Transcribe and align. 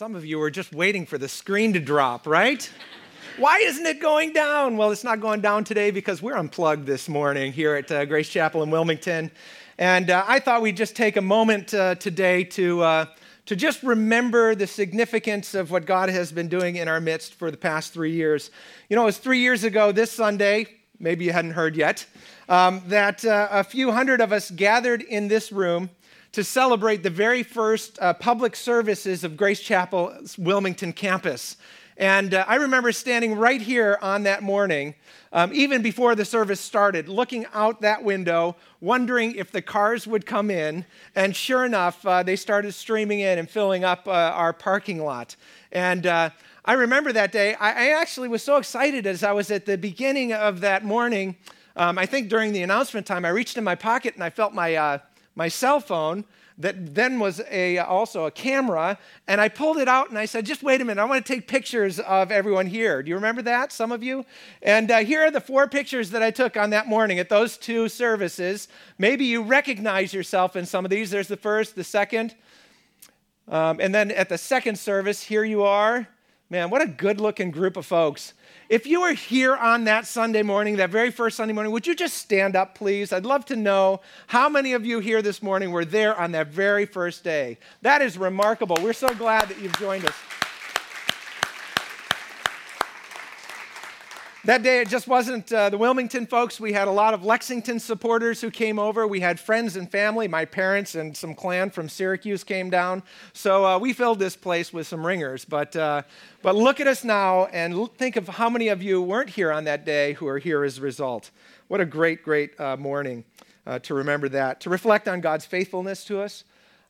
Some 0.00 0.14
of 0.14 0.24
you 0.24 0.38
were 0.38 0.50
just 0.50 0.72
waiting 0.72 1.04
for 1.04 1.18
the 1.18 1.28
screen 1.28 1.74
to 1.74 1.78
drop, 1.78 2.26
right? 2.26 2.70
Why 3.36 3.58
isn't 3.58 3.84
it 3.84 4.00
going 4.00 4.32
down? 4.32 4.78
Well, 4.78 4.92
it's 4.92 5.04
not 5.04 5.20
going 5.20 5.42
down 5.42 5.62
today 5.62 5.90
because 5.90 6.22
we're 6.22 6.38
unplugged 6.38 6.86
this 6.86 7.06
morning 7.06 7.52
here 7.52 7.74
at 7.74 7.92
uh, 7.92 8.06
Grace 8.06 8.30
Chapel 8.30 8.62
in 8.62 8.70
Wilmington. 8.70 9.30
And 9.76 10.08
uh, 10.08 10.24
I 10.26 10.38
thought 10.38 10.62
we'd 10.62 10.78
just 10.78 10.96
take 10.96 11.18
a 11.18 11.20
moment 11.20 11.74
uh, 11.74 11.96
today 11.96 12.44
to, 12.44 12.80
uh, 12.80 13.06
to 13.44 13.54
just 13.54 13.82
remember 13.82 14.54
the 14.54 14.66
significance 14.66 15.54
of 15.54 15.70
what 15.70 15.84
God 15.84 16.08
has 16.08 16.32
been 16.32 16.48
doing 16.48 16.76
in 16.76 16.88
our 16.88 16.98
midst 16.98 17.34
for 17.34 17.50
the 17.50 17.58
past 17.58 17.92
three 17.92 18.12
years. 18.12 18.50
You 18.88 18.96
know, 18.96 19.02
it 19.02 19.04
was 19.04 19.18
three 19.18 19.40
years 19.40 19.64
ago 19.64 19.92
this 19.92 20.10
Sunday, 20.10 20.66
maybe 20.98 21.26
you 21.26 21.32
hadn't 21.32 21.50
heard 21.50 21.76
yet, 21.76 22.06
um, 22.48 22.80
that 22.86 23.22
uh, 23.26 23.48
a 23.50 23.64
few 23.64 23.92
hundred 23.92 24.22
of 24.22 24.32
us 24.32 24.50
gathered 24.50 25.02
in 25.02 25.28
this 25.28 25.52
room 25.52 25.90
to 26.32 26.44
celebrate 26.44 27.02
the 27.02 27.10
very 27.10 27.42
first 27.42 27.98
uh, 28.00 28.14
public 28.14 28.54
services 28.54 29.24
of 29.24 29.36
Grace 29.36 29.60
Chapel's 29.60 30.38
Wilmington 30.38 30.92
campus. 30.92 31.56
And 31.96 32.32
uh, 32.32 32.46
I 32.48 32.54
remember 32.54 32.92
standing 32.92 33.34
right 33.34 33.60
here 33.60 33.98
on 34.00 34.22
that 34.22 34.42
morning, 34.42 34.94
um, 35.34 35.52
even 35.52 35.82
before 35.82 36.14
the 36.14 36.24
service 36.24 36.58
started, 36.58 37.08
looking 37.08 37.44
out 37.52 37.82
that 37.82 38.02
window, 38.02 38.56
wondering 38.80 39.34
if 39.34 39.52
the 39.52 39.60
cars 39.60 40.06
would 40.06 40.24
come 40.24 40.50
in. 40.50 40.86
And 41.14 41.36
sure 41.36 41.66
enough, 41.66 42.06
uh, 42.06 42.22
they 42.22 42.36
started 42.36 42.72
streaming 42.72 43.20
in 43.20 43.38
and 43.38 43.50
filling 43.50 43.84
up 43.84 44.08
uh, 44.08 44.12
our 44.12 44.54
parking 44.54 45.04
lot. 45.04 45.36
And 45.72 46.06
uh, 46.06 46.30
I 46.64 46.72
remember 46.72 47.12
that 47.12 47.32
day. 47.32 47.54
I, 47.54 47.70
I, 47.70 48.00
actually 48.00 48.28
was 48.28 48.42
so 48.42 48.56
excited 48.56 49.06
as 49.06 49.22
I 49.22 49.32
was 49.32 49.50
at 49.50 49.66
the 49.66 49.76
beginning 49.76 50.32
of 50.32 50.60
that 50.60 50.84
morning. 50.84 51.36
Um, 51.76 51.98
I 51.98 52.06
think 52.06 52.30
during 52.30 52.52
the 52.52 52.62
announcement 52.62 53.06
time, 53.06 53.26
I 53.26 53.28
reached 53.28 53.58
in 53.58 53.64
my 53.64 53.74
pocket 53.74 54.14
and 54.14 54.24
I 54.24 54.30
felt 54.30 54.54
my 54.54 54.74
uh, 54.74 54.98
my 55.34 55.48
cell 55.48 55.80
phone 55.80 56.24
that 56.58 56.94
then 56.94 57.18
was 57.18 57.40
a, 57.50 57.78
also 57.78 58.26
a 58.26 58.30
camera, 58.30 58.98
and 59.26 59.40
I 59.40 59.48
pulled 59.48 59.78
it 59.78 59.88
out 59.88 60.10
and 60.10 60.18
I 60.18 60.26
said, 60.26 60.44
just 60.44 60.62
wait 60.62 60.82
a 60.82 60.84
minute, 60.84 61.00
I 61.00 61.06
want 61.06 61.24
to 61.24 61.32
take 61.32 61.48
pictures 61.48 61.98
of 62.00 62.30
everyone 62.30 62.66
here. 62.66 63.02
Do 63.02 63.08
you 63.08 63.14
remember 63.14 63.40
that, 63.42 63.72
some 63.72 63.92
of 63.92 64.02
you? 64.02 64.26
And 64.60 64.90
uh, 64.90 64.98
here 64.98 65.22
are 65.22 65.30
the 65.30 65.40
four 65.40 65.68
pictures 65.68 66.10
that 66.10 66.22
I 66.22 66.30
took 66.30 66.58
on 66.58 66.70
that 66.70 66.86
morning 66.86 67.18
at 67.18 67.30
those 67.30 67.56
two 67.56 67.88
services. 67.88 68.68
Maybe 68.98 69.24
you 69.24 69.42
recognize 69.42 70.12
yourself 70.12 70.54
in 70.54 70.66
some 70.66 70.84
of 70.84 70.90
these. 70.90 71.10
There's 71.10 71.28
the 71.28 71.38
first, 71.38 71.76
the 71.76 71.84
second. 71.84 72.34
Um, 73.48 73.80
and 73.80 73.94
then 73.94 74.10
at 74.10 74.28
the 74.28 74.38
second 74.38 74.78
service, 74.78 75.22
here 75.22 75.44
you 75.44 75.62
are. 75.62 76.08
Man, 76.52 76.68
what 76.68 76.82
a 76.82 76.86
good 76.86 77.20
looking 77.20 77.52
group 77.52 77.76
of 77.76 77.86
folks. 77.86 78.34
If 78.68 78.84
you 78.84 79.02
were 79.02 79.12
here 79.12 79.54
on 79.54 79.84
that 79.84 80.04
Sunday 80.04 80.42
morning, 80.42 80.78
that 80.78 80.90
very 80.90 81.12
first 81.12 81.36
Sunday 81.36 81.54
morning, 81.54 81.72
would 81.72 81.86
you 81.86 81.94
just 81.94 82.16
stand 82.16 82.56
up, 82.56 82.74
please? 82.74 83.12
I'd 83.12 83.24
love 83.24 83.44
to 83.46 83.56
know 83.56 84.00
how 84.26 84.48
many 84.48 84.72
of 84.72 84.84
you 84.84 84.98
here 84.98 85.22
this 85.22 85.44
morning 85.44 85.70
were 85.70 85.84
there 85.84 86.18
on 86.18 86.32
that 86.32 86.48
very 86.48 86.86
first 86.86 87.22
day. 87.22 87.56
That 87.82 88.02
is 88.02 88.18
remarkable. 88.18 88.76
We're 88.82 88.92
so 88.94 89.14
glad 89.14 89.48
that 89.48 89.60
you've 89.60 89.78
joined 89.78 90.04
us. 90.06 90.14
That 94.50 94.64
day, 94.64 94.80
it 94.80 94.88
just 94.88 95.06
wasn't 95.06 95.52
uh, 95.52 95.70
the 95.70 95.78
Wilmington 95.78 96.26
folks. 96.26 96.58
We 96.58 96.72
had 96.72 96.88
a 96.88 96.90
lot 96.90 97.14
of 97.14 97.24
Lexington 97.24 97.78
supporters 97.78 98.40
who 98.40 98.50
came 98.50 98.80
over. 98.80 99.06
We 99.06 99.20
had 99.20 99.38
friends 99.38 99.76
and 99.76 99.88
family. 99.88 100.26
My 100.26 100.44
parents 100.44 100.96
and 100.96 101.16
some 101.16 101.36
clan 101.36 101.70
from 101.70 101.88
Syracuse 101.88 102.42
came 102.42 102.68
down. 102.68 103.04
So 103.32 103.64
uh, 103.64 103.78
we 103.78 103.92
filled 103.92 104.18
this 104.18 104.34
place 104.34 104.72
with 104.72 104.88
some 104.88 105.06
ringers. 105.06 105.44
But, 105.44 105.76
uh, 105.76 106.02
but 106.42 106.56
look 106.56 106.80
at 106.80 106.88
us 106.88 107.04
now 107.04 107.44
and 107.52 107.88
think 107.92 108.16
of 108.16 108.26
how 108.26 108.50
many 108.50 108.66
of 108.66 108.82
you 108.82 109.00
weren't 109.00 109.30
here 109.30 109.52
on 109.52 109.62
that 109.66 109.84
day 109.84 110.14
who 110.14 110.26
are 110.26 110.38
here 110.38 110.64
as 110.64 110.78
a 110.78 110.80
result. 110.80 111.30
What 111.68 111.80
a 111.80 111.84
great, 111.84 112.24
great 112.24 112.58
uh, 112.58 112.76
morning 112.76 113.22
uh, 113.68 113.78
to 113.78 113.94
remember 113.94 114.28
that, 114.30 114.58
to 114.62 114.68
reflect 114.68 115.06
on 115.06 115.20
God's 115.20 115.46
faithfulness 115.46 116.04
to 116.06 116.20
us, 116.20 116.42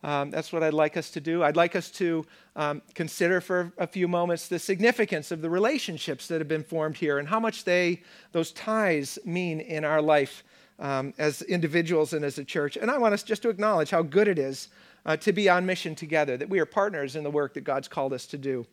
um, 0.02 0.30
that's 0.30 0.52
what 0.52 0.62
I'd 0.62 0.74
like 0.74 0.96
us 0.96 1.10
to 1.10 1.20
do. 1.20 1.42
I'd 1.42 1.56
like 1.56 1.76
us 1.76 1.90
to 1.92 2.24
um, 2.56 2.82
consider 2.94 3.40
for 3.40 3.72
a 3.76 3.86
few 3.86 4.08
moments 4.08 4.48
the 4.48 4.58
significance 4.58 5.30
of 5.30 5.42
the 5.42 5.50
relationships 5.50 6.26
that 6.28 6.40
have 6.40 6.48
been 6.48 6.64
formed 6.64 6.96
here 6.96 7.18
and 7.18 7.28
how 7.28 7.38
much 7.38 7.64
they, 7.64 8.02
those 8.32 8.52
ties, 8.52 9.18
mean 9.24 9.60
in 9.60 9.84
our 9.84 10.00
life 10.00 10.42
um, 10.78 11.12
as 11.18 11.42
individuals 11.42 12.14
and 12.14 12.24
as 12.24 12.38
a 12.38 12.44
church. 12.44 12.76
And 12.76 12.90
I 12.90 12.96
want 12.98 13.12
us 13.12 13.22
just 13.22 13.42
to 13.42 13.50
acknowledge 13.50 13.90
how 13.90 14.02
good 14.02 14.26
it 14.26 14.38
is 14.38 14.68
uh, 15.04 15.16
to 15.18 15.32
be 15.32 15.48
on 15.48 15.66
mission 15.66 15.94
together, 15.94 16.36
that 16.36 16.48
we 16.48 16.60
are 16.60 16.66
partners 16.66 17.14
in 17.14 17.22
the 17.22 17.30
work 17.30 17.54
that 17.54 17.62
God's 17.62 17.88
called 17.88 18.12
us 18.14 18.26
to 18.28 18.38
do. 18.38 18.66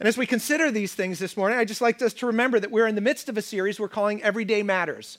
And 0.00 0.08
as 0.08 0.16
we 0.16 0.26
consider 0.26 0.72
these 0.72 0.94
things 0.94 1.20
this 1.20 1.36
morning, 1.36 1.58
I'd 1.58 1.68
just 1.68 1.80
like 1.80 2.02
us 2.02 2.14
to 2.14 2.26
remember 2.26 2.58
that 2.58 2.72
we're 2.72 2.88
in 2.88 2.96
the 2.96 3.00
midst 3.00 3.28
of 3.28 3.38
a 3.38 3.42
series 3.42 3.78
we're 3.78 3.88
calling 3.88 4.20
Everyday 4.22 4.64
Matters. 4.64 5.18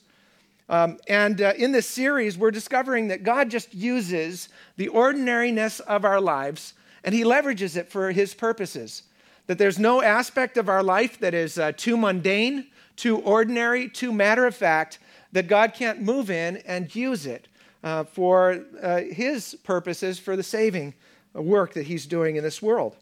Um, 0.68 0.98
and 1.08 1.40
uh, 1.40 1.52
in 1.58 1.72
this 1.72 1.86
series, 1.86 2.38
we're 2.38 2.50
discovering 2.50 3.08
that 3.08 3.22
God 3.22 3.50
just 3.50 3.74
uses 3.74 4.48
the 4.76 4.88
ordinariness 4.88 5.80
of 5.80 6.04
our 6.04 6.20
lives 6.20 6.74
and 7.04 7.14
He 7.14 7.22
leverages 7.22 7.76
it 7.76 7.90
for 7.90 8.12
His 8.12 8.34
purposes. 8.34 9.02
That 9.46 9.58
there's 9.58 9.78
no 9.78 10.00
aspect 10.00 10.56
of 10.56 10.70
our 10.70 10.82
life 10.82 11.18
that 11.18 11.34
is 11.34 11.58
uh, 11.58 11.72
too 11.72 11.98
mundane, 11.98 12.68
too 12.96 13.18
ordinary, 13.18 13.90
too 13.90 14.10
matter 14.10 14.46
of 14.46 14.56
fact, 14.56 14.98
that 15.32 15.48
God 15.48 15.74
can't 15.74 16.00
move 16.00 16.30
in 16.30 16.58
and 16.58 16.94
use 16.94 17.26
it 17.26 17.48
uh, 17.82 18.04
for 18.04 18.64
uh, 18.82 19.02
His 19.02 19.54
purposes, 19.64 20.18
for 20.18 20.34
the 20.34 20.42
saving 20.42 20.94
work 21.34 21.74
that 21.74 21.86
He's 21.86 22.06
doing 22.06 22.36
in 22.36 22.42
this 22.42 22.62
world. 22.62 22.96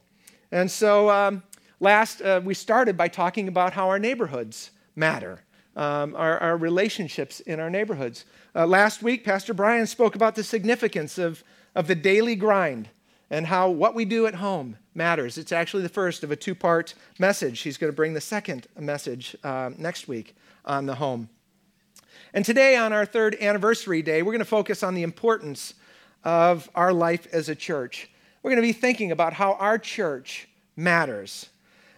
And 0.51 0.69
so, 0.69 1.09
um, 1.11 1.45
last, 1.79 2.21
uh, 2.23 2.41
we 2.43 2.55
started 2.55 2.97
by 2.97 3.07
talking 3.07 3.47
about 3.47 3.73
how 3.73 3.89
our 3.89 4.01
neighborhoods 4.01 4.73
matter 4.97 5.43
um, 5.77 6.15
our, 6.15 6.39
our, 6.39 6.57
relationships 6.57 7.41
in 7.41 7.59
our 7.59 7.71
neighborhoods. 7.71 8.25
Uh, 8.55 8.67
last 8.67 9.03
week, 9.03 9.25
Pastor 9.25 9.55
Brian 9.55 9.87
spoke 9.87 10.15
about 10.15 10.35
the 10.35 10.45
significance 10.45 11.17
of, 11.19 11.43
of 11.75 11.87
the 11.87 11.95
daily 11.95 12.37
grind 12.37 12.89
and 13.31 13.47
how 13.47 13.71
what 13.71 13.95
we 13.95 14.05
do 14.05 14.27
at 14.27 14.35
home 14.35 14.77
matters. 14.95 15.39
It's 15.39 15.53
actually 15.53 15.83
the 15.83 15.89
first 15.89 16.23
of 16.23 16.31
a 16.31 16.37
two 16.37 16.55
part 16.55 16.95
message. 17.19 17.61
He's 17.61 17.79
going 17.79 17.91
to 17.91 17.97
bring 17.97 18.13
the 18.13 18.21
second 18.21 18.67
message 18.79 19.35
um, 19.43 19.75
next 19.79 20.07
week 20.07 20.37
on 20.65 20.87
the 20.87 20.97
home. 20.97 21.29
And 22.35 22.45
today, 22.45 22.77
on 22.77 22.93
our 22.93 23.05
third 23.05 23.37
anniversary 23.41 24.03
day, 24.03 24.23
we're 24.23 24.33
going 24.33 24.41
to 24.41 24.45
focus 24.45 24.83
on 24.83 24.95
the 24.95 25.03
importance 25.03 25.75
of 26.25 26.71
our 26.75 26.93
life 26.93 27.27
as 27.33 27.49
a 27.49 27.55
church. 27.55 28.11
We're 28.43 28.51
going 28.51 28.63
to 28.63 28.69
be 28.69 28.73
thinking 28.73 29.13
about 29.13 29.33
how 29.35 29.55
our 29.55 29.79
church 29.79 30.49
matters. 30.77 31.49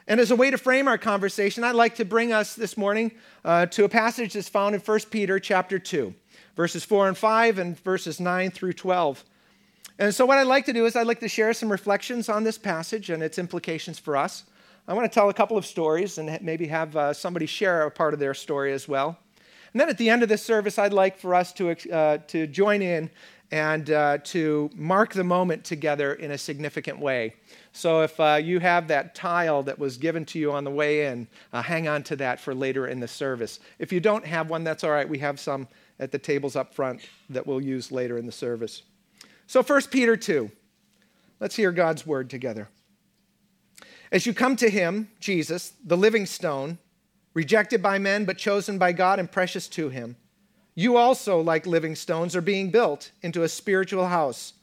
And 0.07 0.21
as 0.21 0.31
a 0.31 0.37
way 0.37 0.51
to 0.51 0.59
frame 0.59 0.87
our 0.87 0.99
conversation, 0.99 1.65
I'd 1.65 1.75
like 1.75 1.95
to 1.95 2.05
bring 2.05 2.31
us 2.31 2.55
this 2.55 2.77
morning 2.77 3.13
uh, 3.43 3.65
to 3.67 3.85
a 3.85 3.89
passage 3.89 4.35
that's 4.35 4.51
found 4.51 4.75
in 4.75 4.81
1 4.83 5.01
Peter 5.11 5.39
chapter 5.39 5.79
2, 5.79 6.15
verses 6.57 6.85
4 6.85 7.09
and 7.09 7.17
5 7.17 7.59
and 7.59 7.79
verses 7.81 8.21
9 8.21 8.51
through 8.51 8.75
12. 8.75 9.25
And 9.99 10.15
so, 10.15 10.27
what 10.27 10.37
I'd 10.37 10.47
like 10.47 10.67
to 10.67 10.75
do 10.75 10.85
is 10.85 10.95
I'd 10.95 11.07
like 11.07 11.21
to 11.21 11.29
share 11.29 11.55
some 11.55 11.73
reflections 11.73 12.29
on 12.29 12.45
this 12.45 12.59
passage 12.59 13.09
and 13.09 13.23
its 13.23 13.39
implications 13.39 13.99
for 13.99 14.15
us. 14.15 14.45
I 14.87 14.93
want 14.93 15.11
to 15.11 15.15
tell 15.15 15.31
a 15.31 15.35
couple 15.35 15.57
of 15.57 15.65
stories 15.65 16.19
and 16.19 16.39
maybe 16.43 16.67
have 16.67 16.95
uh, 16.95 17.15
somebody 17.15 17.47
share 17.47 17.87
a 17.87 17.91
part 17.91 18.13
of 18.13 18.21
their 18.21 18.35
story 18.35 18.75
as 18.75 18.87
well. 18.87 19.19
And 19.73 19.81
then 19.81 19.89
at 19.89 19.97
the 19.97 20.11
end 20.11 20.23
of 20.23 20.29
this 20.29 20.43
service, 20.43 20.79
I'd 20.79 20.93
like 20.93 21.19
for 21.19 21.35
us 21.35 21.53
to, 21.55 21.71
uh, 21.91 22.19
to 22.29 22.47
join 22.47 22.83
in 22.83 23.11
and 23.51 23.91
uh, 23.91 24.19
to 24.25 24.71
mark 24.75 25.13
the 25.13 25.25
moment 25.25 25.65
together 25.65 26.15
in 26.15 26.33
a 26.33 26.39
significant 26.39 26.99
way. 26.99 27.35
So 27.73 28.03
if 28.03 28.19
uh, 28.19 28.41
you 28.43 28.61
have 28.61 28.89
that 28.89 29.15
tile 29.15 29.63
that 29.65 29.79
was 29.79 29.97
given 29.97 30.25
to 30.27 30.39
you 30.39 30.53
on 30.53 30.65
the 30.65 30.71
way 30.71 31.07
in, 31.07 31.29
uh, 31.53 31.63
hang 31.63 31.87
on 31.87 32.03
to 32.05 32.17
that 32.17 32.41
for 32.41 32.55
later 32.55 32.87
in 32.87 33.01
the 33.01 33.09
service. 33.09 33.61
If 33.79 33.93
you 33.93 34.01
don't 34.01 34.25
have 34.27 34.51
one, 34.51 34.65
that's 34.65 34.85
all 34.85 34.91
right. 34.91 35.09
We 35.09 35.19
have 35.19 35.39
some 35.39 35.69
at 36.01 36.11
the 36.11 36.19
tables 36.19 36.57
up 36.57 36.75
front 36.75 37.03
that 37.31 37.47
we'll 37.47 37.61
use 37.61 37.93
later 37.93 38.19
in 38.19 38.27
the 38.27 38.33
service. 38.33 38.83
So 39.47 39.63
1 39.63 39.83
Peter 39.91 40.17
2. 40.17 40.51
Let's 41.41 41.57
hear 41.57 41.73
God's 41.73 42.07
word 42.07 42.31
together. 42.31 42.69
As 44.11 44.27
you 44.27 44.33
come 44.33 44.57
to 44.57 44.71
him, 44.71 45.11
Jesus, 45.21 45.73
the 45.85 45.97
living 45.97 46.27
stone, 46.27 46.79
rejected 47.35 47.83
by 47.83 47.99
men 47.99 48.25
but 48.25 48.39
chosen 48.39 48.79
by 48.79 48.93
God 48.93 49.19
and 49.19 49.31
precious 49.31 49.69
to 49.69 49.89
him, 49.89 50.17
you 50.75 50.97
also, 50.97 51.41
like 51.41 51.67
living 51.67 51.95
stones, 51.95 52.35
are 52.35 52.41
being 52.41 52.71
built 52.71 53.13
into 53.23 53.43
a 53.43 53.49
spiritual 53.49 54.07
house 54.07 54.55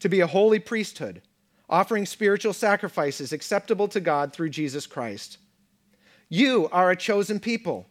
to 0.00 0.08
be 0.08 0.20
a 0.20 0.26
holy 0.26 0.58
priesthood 0.58 1.22
offering 1.70 2.04
spiritual 2.04 2.52
sacrifices 2.52 3.32
acceptable 3.32 3.86
to 3.86 4.00
God 4.00 4.32
through 4.32 4.50
Jesus 4.50 4.86
Christ. 4.86 5.38
You 6.28 6.68
are 6.72 6.90
a 6.90 6.96
chosen 6.96 7.38
people, 7.38 7.86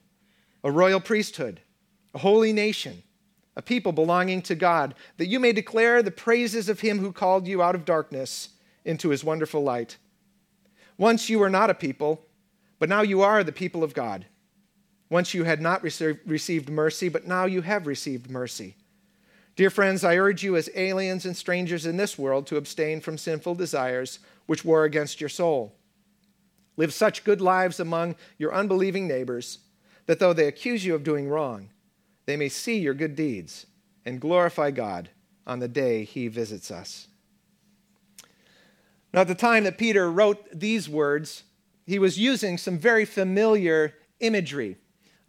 a 0.63 0.69
royal 0.69 0.99
priesthood, 0.99 1.61
a 2.13 2.19
holy 2.19 2.51
nation, 2.51 3.01
a 3.55 3.61
people 3.61 3.93
belonging 3.93 4.41
to 4.43 4.55
God, 4.55 4.95
that 5.17 5.27
you 5.27 5.39
may 5.39 5.53
declare 5.53 6.03
the 6.03 6.11
praises 6.11 6.67
of 6.67 6.81
him 6.81 6.99
who 6.99 7.13
called 7.13 7.47
you 7.47 7.63
out 7.63 7.75
of 7.75 7.85
darkness 7.85 8.49
into 8.83 9.09
his 9.09 9.23
wonderful 9.23 9.63
light. 9.63 9.97
Once 10.97 11.29
you 11.29 11.39
were 11.39 11.49
not 11.49 11.69
a 11.69 11.73
people, 11.73 12.25
but 12.79 12.89
now 12.89 13.01
you 13.01 13.21
are 13.21 13.43
the 13.43 13.51
people 13.51 13.83
of 13.83 13.93
God. 13.93 14.25
Once 15.09 15.33
you 15.33 15.43
had 15.43 15.61
not 15.61 15.81
received 15.83 16.69
mercy, 16.69 17.09
but 17.09 17.27
now 17.27 17.45
you 17.45 17.61
have 17.61 17.87
received 17.87 18.29
mercy. 18.29 18.75
Dear 19.55 19.69
friends, 19.69 20.03
I 20.03 20.17
urge 20.17 20.43
you 20.43 20.55
as 20.55 20.69
aliens 20.75 21.25
and 21.25 21.35
strangers 21.35 21.85
in 21.85 21.97
this 21.97 22.17
world 22.17 22.47
to 22.47 22.57
abstain 22.57 23.01
from 23.01 23.17
sinful 23.17 23.55
desires 23.55 24.19
which 24.45 24.63
war 24.63 24.83
against 24.83 25.19
your 25.19 25.29
soul. 25.29 25.75
Live 26.77 26.93
such 26.93 27.23
good 27.23 27.41
lives 27.41 27.79
among 27.79 28.15
your 28.37 28.53
unbelieving 28.53 29.07
neighbors 29.07 29.59
that 30.05 30.19
though 30.19 30.31
they 30.31 30.47
accuse 30.47 30.85
you 30.85 30.95
of 30.95 31.03
doing 31.03 31.27
wrong, 31.27 31.69
they 32.25 32.37
may 32.37 32.47
see 32.47 32.77
your 32.77 32.93
good 32.93 33.15
deeds 33.15 33.65
and 34.05 34.21
glorify 34.21 34.71
God 34.71 35.09
on 35.45 35.59
the 35.59 35.67
day 35.67 36.03
he 36.03 36.27
visits 36.27 36.71
us. 36.71 37.07
Now, 39.13 39.21
at 39.21 39.27
the 39.27 39.35
time 39.35 39.63
that 39.63 39.77
Peter 39.79 40.09
wrote 40.09 40.47
these 40.57 40.87
words, 40.87 41.43
he 41.85 41.99
was 41.99 42.19
using 42.19 42.57
some 42.57 42.77
very 42.77 43.05
familiar 43.05 43.95
imagery. 44.19 44.77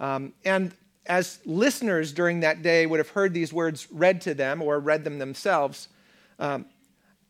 Um, 0.00 0.32
and 0.44 0.72
as 1.06 1.38
listeners 1.44 2.12
during 2.12 2.40
that 2.40 2.62
day 2.62 2.86
would 2.86 2.98
have 2.98 3.10
heard 3.10 3.34
these 3.34 3.52
words 3.52 3.86
read 3.92 4.20
to 4.22 4.34
them 4.34 4.62
or 4.62 4.80
read 4.80 5.04
them 5.04 5.18
themselves, 5.18 5.88
um, 6.38 6.64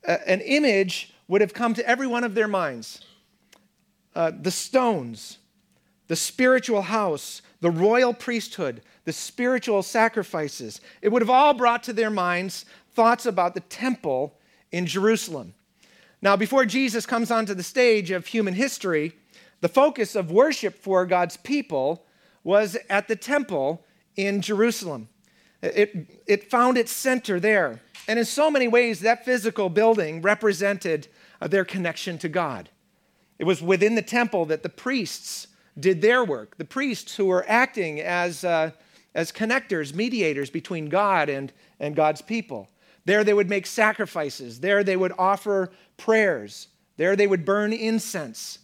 an 0.05 0.41
image 0.41 1.13
would 1.29 1.41
have 1.41 1.53
come 1.53 1.75
to 1.75 1.87
every 1.87 2.07
one 2.07 2.25
of 2.25 2.35
their 2.35 2.49
minds. 2.49 3.05
Uh, 4.15 4.33
the 4.41 4.51
stones, 4.51 5.39
the 6.09 6.17
spiritual 6.17 6.83
house, 6.83 7.43
the 7.61 7.71
royal 7.71 8.15
priesthood, 8.15 8.83
the 9.05 9.13
spiritual 9.13 9.83
sacrifices. 9.83 10.81
It 11.03 11.11
would 11.11 11.23
have 11.23 11.31
all 11.31 11.55
brought 11.55 11.83
to 11.85 11.93
their 11.93 12.11
minds 12.11 12.65
thoughts 12.93 13.27
about 13.27 13.55
the 13.55 13.61
temple 13.61 14.39
in 14.73 14.87
Jerusalem. 14.87 15.55
Now, 16.23 16.37
before 16.37 16.65
Jesus 16.65 17.07
comes 17.07 17.31
onto 17.31 17.55
the 17.55 17.63
stage 17.63 18.11
of 18.11 18.27
human 18.27 18.55
history, 18.55 19.13
the 19.61 19.69
focus 19.69 20.15
of 20.15 20.31
worship 20.31 20.75
for 20.75 21.07
God's 21.07 21.37
people 21.37 22.05
was 22.43 22.77
at 22.89 23.09
the 23.09 23.17
temple 23.17 23.85
in 24.17 24.41
Jerusalem. 24.41 25.09
It, 25.63 26.23
it 26.27 26.51
found 26.51 26.79
its 26.79 26.93
center 26.93 27.39
there. 27.39 27.81
And 28.09 28.19
in 28.19 28.25
so 28.25 28.51
many 28.51 28.67
ways, 28.67 29.01
that 29.01 29.25
physical 29.25 29.69
building 29.69 30.23
represented 30.23 31.09
uh, 31.41 31.49
their 31.49 31.65
connection 31.65 32.19
to 32.19 32.29
God. 32.29 32.71
It 33.39 33.45
was 33.45 33.63
within 33.63 33.95
the 33.95 34.03
temple 34.03 34.47
that 34.47 34.63
the 34.63 34.69
priests 34.69 35.47
did 35.79 36.03
their 36.03 36.25
work, 36.25 36.57
the 36.59 36.65
priests 36.65 37.17
who 37.17 37.27
were 37.27 37.45
acting 37.49 38.01
as, 38.01 38.45
uh, 38.45 38.73
as 39.15 39.33
connectors, 39.33 39.95
mediators 39.95 40.51
between 40.51 40.89
God 40.89 41.29
and, 41.29 41.53
and 41.79 41.97
God's 41.97 42.23
people. 42.23 42.69
There 43.05 43.25
they 43.25 43.33
would 43.35 43.49
make 43.49 43.67
sacrifices, 43.67 44.61
there 44.61 44.85
they 44.85 44.97
would 44.97 45.13
offer 45.19 45.73
prayers, 45.97 46.69
there 46.97 47.17
they 47.17 47.27
would 47.27 47.45
burn 47.45 47.73
incense. 47.73 48.59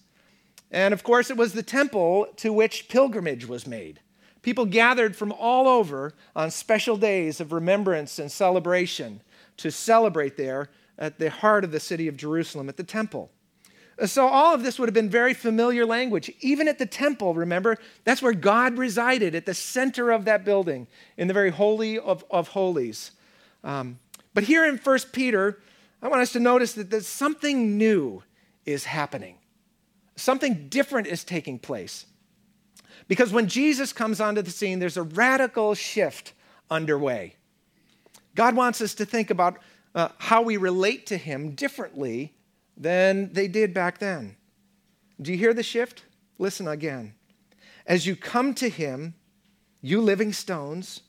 And 0.77 0.93
of 0.93 1.03
course, 1.03 1.31
it 1.31 1.39
was 1.39 1.55
the 1.55 1.63
temple 1.63 2.29
to 2.37 2.53
which 2.53 2.91
pilgrimage 2.91 3.49
was 3.49 3.67
made. 3.67 4.01
People 4.43 4.67
gathered 4.67 5.17
from 5.17 5.33
all 5.33 5.67
over 5.69 6.13
on 6.37 6.51
special 6.51 6.99
days 6.99 7.41
of 7.41 7.51
remembrance 7.51 8.19
and 8.19 8.31
celebration 8.31 9.23
to 9.57 9.71
celebrate 9.71 10.37
there 10.37 10.69
at 10.99 11.19
the 11.19 11.31
heart 11.31 11.65
of 11.65 11.73
the 11.73 11.81
city 11.81 12.09
of 12.09 12.19
Jerusalem 12.19 12.69
at 12.69 12.77
the 12.77 12.85
temple. 12.85 13.31
So, 14.05 14.27
all 14.27 14.53
of 14.53 14.63
this 14.63 14.79
would 14.79 14.87
have 14.87 14.95
been 14.95 15.09
very 15.09 15.33
familiar 15.33 15.87
language. 15.87 16.31
Even 16.41 16.69
at 16.69 16.79
the 16.79 16.85
temple, 16.85 17.33
remember, 17.33 17.79
that's 18.05 18.21
where 18.21 18.35
God 18.35 18.77
resided, 18.77 19.35
at 19.35 19.47
the 19.47 19.55
center 19.55 20.11
of 20.11 20.27
that 20.27 20.45
building, 20.45 20.89
in 21.17 21.27
the 21.27 21.33
very 21.33 21.49
holy 21.49 21.99
of, 21.99 22.23
of 22.31 22.49
holies. 22.49 23.13
Um, 23.65 23.99
but 24.35 24.45
here 24.45 24.67
in 24.67 24.77
1 24.77 24.99
Peter, 25.13 25.59
I 26.03 26.09
want 26.09 26.21
us 26.21 26.33
to 26.33 26.41
notice 26.41 26.75
that 26.75 26.91
there's 26.91 27.07
something 27.07 27.79
new 27.79 28.23
is 28.67 28.85
happening. 28.85 29.39
Something 30.17 30.69
different 30.69 31.07
is 31.07 31.25
taking 31.25 31.59
place. 31.59 32.07
Because 33.09 33.33
when 33.33 33.49
Jesus 33.49 33.93
comes 33.93 34.21
onto 34.21 34.43
the 34.43 34.51
scene, 34.51 34.79
there's 34.79 34.97
a 34.97 35.03
radical 35.03 35.75
shift 35.75 36.33
underway. 36.71 37.37
God 38.35 38.57
wants 38.57 38.81
us 38.81 38.95
to 38.95 39.05
think 39.05 39.31
about 39.31 39.59
uh, 39.95 40.09
how 40.19 40.43
we 40.43 40.57
relate 40.57 41.07
to 41.07 41.17
Him 41.17 41.53
differently 41.53 42.35
than 42.77 43.33
they 43.33 43.49
did 43.49 43.73
back 43.73 43.99
then. 43.99 44.37
Do 45.21 45.33
you 45.33 45.39
hear 45.39 45.55
the 45.55 45.63
shift? 45.63 46.05
Listen 46.39 46.69
again. 46.69 47.15
As 47.87 48.07
you 48.07 48.17
come 48.17 48.53
to 48.55 48.69
Him, 48.69 49.15
you 49.81 50.01
living 50.01 50.33
stones, 50.33 51.03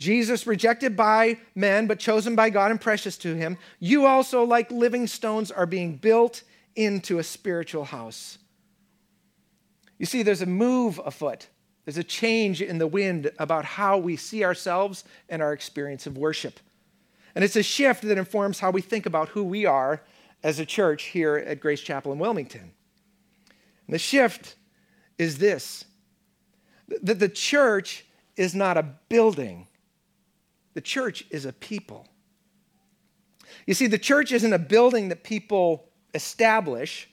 Jesus, 0.00 0.46
rejected 0.46 0.96
by 0.96 1.38
men, 1.54 1.86
but 1.86 1.98
chosen 1.98 2.34
by 2.34 2.48
God 2.50 2.70
and 2.70 2.80
precious 2.80 3.18
to 3.18 3.34
him, 3.34 3.58
you 3.78 4.06
also, 4.06 4.42
like 4.42 4.70
living 4.70 5.06
stones, 5.06 5.50
are 5.50 5.66
being 5.66 5.96
built 5.96 6.42
into 6.76 7.18
a 7.18 7.24
spiritual 7.24 7.84
house. 7.84 8.38
You 9.98 10.06
see, 10.06 10.22
there's 10.22 10.42
a 10.42 10.46
move 10.46 11.00
afoot. 11.04 11.48
There's 11.84 11.98
a 11.98 12.04
change 12.04 12.62
in 12.62 12.78
the 12.78 12.86
wind 12.86 13.30
about 13.38 13.64
how 13.64 13.98
we 13.98 14.16
see 14.16 14.44
ourselves 14.44 15.04
and 15.28 15.42
our 15.42 15.52
experience 15.52 16.06
of 16.06 16.16
worship. 16.16 16.60
And 17.34 17.44
it's 17.44 17.56
a 17.56 17.62
shift 17.62 18.02
that 18.02 18.18
informs 18.18 18.60
how 18.60 18.70
we 18.70 18.80
think 18.80 19.06
about 19.06 19.30
who 19.30 19.44
we 19.44 19.66
are 19.66 20.02
as 20.42 20.58
a 20.58 20.66
church 20.66 21.04
here 21.04 21.36
at 21.36 21.60
Grace 21.60 21.80
Chapel 21.80 22.12
in 22.12 22.18
Wilmington. 22.18 22.72
And 23.86 23.94
the 23.94 23.98
shift 23.98 24.56
is 25.18 25.38
this 25.38 25.84
that 27.02 27.20
the 27.20 27.28
church 27.28 28.04
is 28.36 28.54
not 28.54 28.76
a 28.76 28.82
building, 29.08 29.66
the 30.74 30.80
church 30.80 31.24
is 31.30 31.44
a 31.44 31.52
people. 31.52 32.06
You 33.66 33.74
see, 33.74 33.86
the 33.86 33.98
church 33.98 34.32
isn't 34.32 34.52
a 34.52 34.58
building 34.58 35.08
that 35.10 35.24
people 35.24 35.89
establish, 36.14 37.08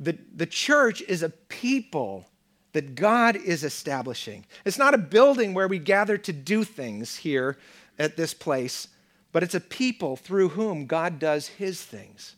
the, 0.00 0.18
the 0.34 0.46
church 0.46 1.02
is 1.02 1.22
a 1.22 1.28
people 1.30 2.26
that 2.72 2.94
God 2.94 3.36
is 3.36 3.62
establishing. 3.62 4.44
It's 4.64 4.78
not 4.78 4.94
a 4.94 4.98
building 4.98 5.54
where 5.54 5.68
we 5.68 5.78
gather 5.78 6.18
to 6.18 6.32
do 6.32 6.64
things 6.64 7.16
here 7.16 7.56
at 7.98 8.16
this 8.16 8.34
place, 8.34 8.88
but 9.32 9.42
it's 9.42 9.54
a 9.54 9.60
people 9.60 10.16
through 10.16 10.50
whom 10.50 10.86
God 10.86 11.18
does 11.18 11.46
his 11.46 11.82
things. 11.82 12.34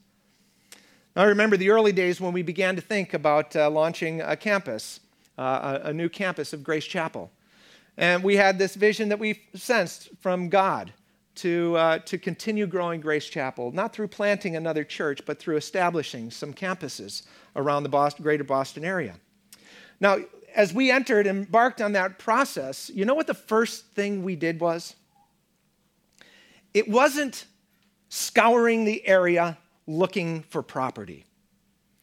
Now, 1.15 1.23
I 1.23 1.27
remember 1.27 1.57
the 1.57 1.71
early 1.71 1.93
days 1.93 2.21
when 2.21 2.35
we 2.35 2.43
began 2.43 2.77
to 2.77 2.83
think 2.83 3.15
about 3.15 3.57
uh, 3.57 3.71
launching 3.71 4.21
a 4.21 4.37
campus, 4.37 5.01
uh, 5.39 5.81
a, 5.83 5.89
a 5.89 5.93
new 5.95 6.11
campus 6.11 6.53
of 6.53 6.63
Grace 6.63 6.85
Chapel. 6.85 7.31
And 7.97 8.23
we 8.23 8.37
had 8.37 8.59
this 8.59 8.75
vision 8.75 9.09
that 9.09 9.19
we 9.19 9.41
sensed 9.55 10.11
from 10.21 10.51
God 10.51 10.93
to, 11.37 11.77
uh, 11.77 11.99
to 12.01 12.19
continue 12.19 12.67
growing 12.67 13.01
Grace 13.01 13.27
Chapel, 13.27 13.73
not 13.73 13.93
through 13.93 14.09
planting 14.09 14.57
another 14.57 14.85
church, 14.85 15.21
but 15.25 15.39
through 15.39 15.57
establishing 15.57 16.31
some 16.31 16.53
campuses 16.53 17.23
around 17.55 17.83
the 17.83 17.89
Boston, 17.89 18.23
greater 18.23 18.45
Boston 18.45 18.85
area. 18.85 19.15
Now, 20.01 20.19
as 20.55 20.73
we 20.73 20.91
entered 20.91 21.27
and 21.27 21.45
embarked 21.45 21.81
on 21.81 21.93
that 21.93 22.19
process, 22.19 22.91
you 22.93 23.05
know 23.05 23.15
what 23.15 23.27
the 23.27 23.35
first 23.35 23.87
thing 23.89 24.25
we 24.25 24.37
did 24.37 24.61
was? 24.61 24.95
It 26.73 26.89
wasn't 26.89 27.47
scouring 28.09 28.85
the 28.85 29.07
area 29.07 29.59
looking 29.87 30.43
for 30.43 30.63
property. 30.63 31.27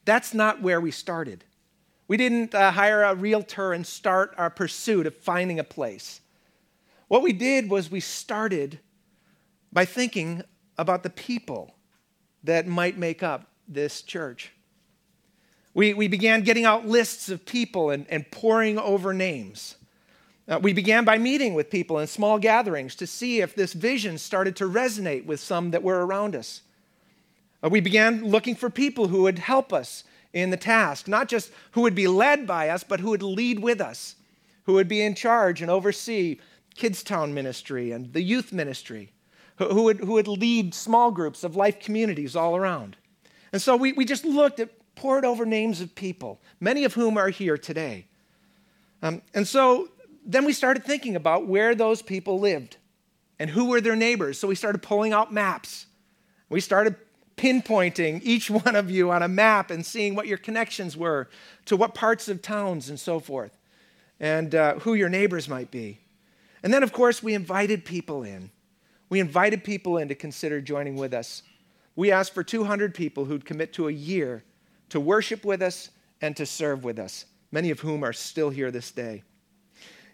That's 0.06 0.34
not 0.34 0.62
where 0.62 0.82
we 0.82 0.92
started. 0.92 1.44
We 2.08 2.18
didn't 2.18 2.54
uh, 2.54 2.72
hire 2.72 3.04
a 3.04 3.16
realtor 3.16 3.74
and 3.74 3.86
start 3.86 4.34
our 4.38 4.50
pursuit 4.50 5.08
of 5.08 5.16
finding 5.16 5.60
a 5.60 5.64
place. 5.64 6.22
What 7.08 7.24
we 7.24 7.34
did 7.34 7.70
was 7.70 7.90
we 7.90 8.00
started 8.00 8.80
by 9.74 9.86
thinking 9.86 10.44
about 10.78 11.04
the 11.04 11.10
people 11.10 11.74
that 12.44 12.68
might 12.68 12.98
make 12.98 13.24
up 13.24 13.48
this 13.68 14.02
church. 14.02 14.52
We, 15.74 15.94
we 15.94 16.08
began 16.08 16.44
getting 16.44 16.66
out 16.66 16.88
lists 16.88 17.30
of 17.30 17.46
people 17.46 17.90
and, 17.90 18.06
and 18.10 18.30
pouring 18.30 18.78
over 18.78 19.14
names. 19.14 19.76
Uh, 20.48 20.60
we 20.62 20.74
began 20.74 21.06
by 21.06 21.18
meeting 21.18 21.54
with 21.56 21.72
people 21.72 21.98
in 22.00 22.06
small 22.06 22.38
gatherings 22.38 22.96
to 22.96 23.08
see 23.08 23.42
if 23.42 23.56
this 23.56 23.74
vision 23.74 24.18
started 24.18 24.56
to 24.58 24.66
resonate 24.66 25.26
with 25.26 25.40
some 25.40 25.72
that 25.72 25.82
were 25.82 26.06
around 26.06 26.36
us. 26.36 26.62
Uh, 27.64 27.70
we 27.70 27.80
began 27.80 28.24
looking 28.26 28.56
for 28.56 28.70
people 28.70 29.08
who 29.08 29.24
would 29.24 29.40
help 29.40 29.74
us 29.74 30.04
in 30.34 30.50
the 30.50 30.58
task, 30.58 31.08
not 31.08 31.30
just 31.30 31.52
who 31.72 31.82
would 31.82 31.96
be 31.96 32.08
led 32.08 32.46
by 32.46 32.70
us, 32.70 32.84
but 32.84 33.00
who 33.00 33.12
would 33.12 33.24
lead 33.24 33.60
with 33.60 33.80
us, 33.80 34.16
who 34.66 34.74
would 34.74 34.88
be 34.88 35.02
in 35.02 35.16
charge 35.16 35.62
and 35.62 35.72
oversee 35.72 36.40
Kidstown 36.76 37.32
ministry 37.32 37.92
and 37.92 38.12
the 38.14 38.22
youth 38.22 38.52
ministry, 38.52 39.13
who, 39.58 39.84
would, 39.84 40.00
who 40.00 40.14
would 40.14 40.28
lead 40.28 40.74
small 40.74 41.12
groups 41.12 41.44
of 41.44 41.56
life 41.56 41.80
communities 41.80 42.36
all 42.36 42.56
around. 42.56 42.98
And 43.52 43.62
so 43.62 43.76
we, 43.76 43.94
we 43.94 44.06
just 44.06 44.26
looked 44.26 44.60
at, 44.60 44.70
poured 44.96 45.26
over 45.26 45.46
names 45.46 45.82
of 45.82 45.96
people, 45.96 46.42
many 46.60 46.84
of 46.84 46.94
whom 46.94 47.18
are 47.18 47.30
here 47.30 47.58
today. 47.58 48.06
Um, 49.02 49.22
and 49.34 49.48
so 49.48 49.90
then 50.26 50.46
we 50.46 50.54
started 50.54 50.84
thinking 50.84 51.16
about 51.16 51.48
where 51.48 51.76
those 51.76 52.02
people 52.02 52.40
lived 52.40 52.78
and 53.40 53.50
who 53.50 53.66
were 53.66 53.82
their 53.82 53.96
neighbors. 53.96 54.40
So 54.40 54.48
we 54.48 54.56
started 54.56 54.82
pulling 54.82 55.14
out 55.14 55.34
maps. 55.34 55.88
We 56.50 56.62
started 56.62 56.96
pinpointing 57.36 58.22
each 58.24 58.50
one 58.66 58.76
of 58.76 58.90
you 58.90 59.12
on 59.12 59.24
a 59.24 59.28
map 59.28 59.72
and 59.72 59.86
seeing 59.86 60.16
what 60.16 60.28
your 60.28 60.38
connections 60.38 60.96
were 60.96 61.30
to 61.66 61.76
what 61.76 61.94
parts 61.94 62.28
of 62.28 62.42
towns 62.42 62.90
and 62.90 63.00
so 63.00 63.20
forth, 63.20 63.58
and 64.20 64.56
uh, 64.56 64.76
who 64.80 64.94
your 64.94 65.10
neighbors 65.10 65.50
might 65.50 65.72
be. 65.72 66.00
And 66.62 66.74
then, 66.74 66.84
of 66.84 66.94
course, 66.94 67.22
we 67.22 67.34
invited 67.34 67.84
people 67.84 68.24
in. 68.24 68.52
We 69.14 69.20
invited 69.20 69.64
people 69.64 70.00
in 70.00 70.08
to 70.08 70.16
consider 70.16 70.60
joining 70.60 70.96
with 70.96 71.14
us. 71.14 71.44
We 71.96 72.12
asked 72.12 72.34
for 72.34 72.44
200 72.44 72.96
people 72.96 73.26
who'd 73.26 73.46
commit 73.46 73.72
to 73.74 73.88
a 73.88 73.92
year 73.92 74.44
to 74.90 75.00
worship 75.00 75.46
with 75.46 75.62
us 75.62 75.92
and 76.20 76.36
to 76.36 76.48
serve 76.48 76.84
with 76.84 76.98
us, 76.98 77.26
many 77.52 77.70
of 77.70 77.82
whom 77.82 78.04
are 78.04 78.12
still 78.12 78.50
here 78.50 78.72
this 78.72 78.90
day. 78.90 79.22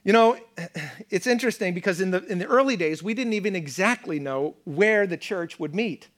You 0.04 0.12
know, 0.12 0.38
it's 1.10 1.28
interesting 1.28 1.74
because 1.74 2.02
in 2.02 2.12
the, 2.12 2.26
in 2.26 2.40
the 2.40 2.46
early 2.48 2.76
days, 2.76 3.02
we 3.02 3.14
didn't 3.14 3.32
even 3.32 3.56
exactly 3.56 4.20
know 4.20 4.58
where 4.66 5.08
the 5.08 5.16
church 5.16 5.58
would 5.62 5.74
meet. 5.74 6.10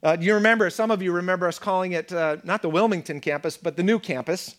Uh, 0.00 0.16
you 0.20 0.34
remember, 0.34 0.70
some 0.70 0.92
of 0.92 1.02
you 1.02 1.10
remember 1.10 1.48
us 1.48 1.58
calling 1.58 1.90
it 1.90 2.12
uh, 2.12 2.36
not 2.44 2.62
the 2.62 2.70
Wilmington 2.70 3.20
campus, 3.20 3.56
but 3.56 3.76
the 3.76 3.82
new 3.82 3.98
campus. 3.98 4.54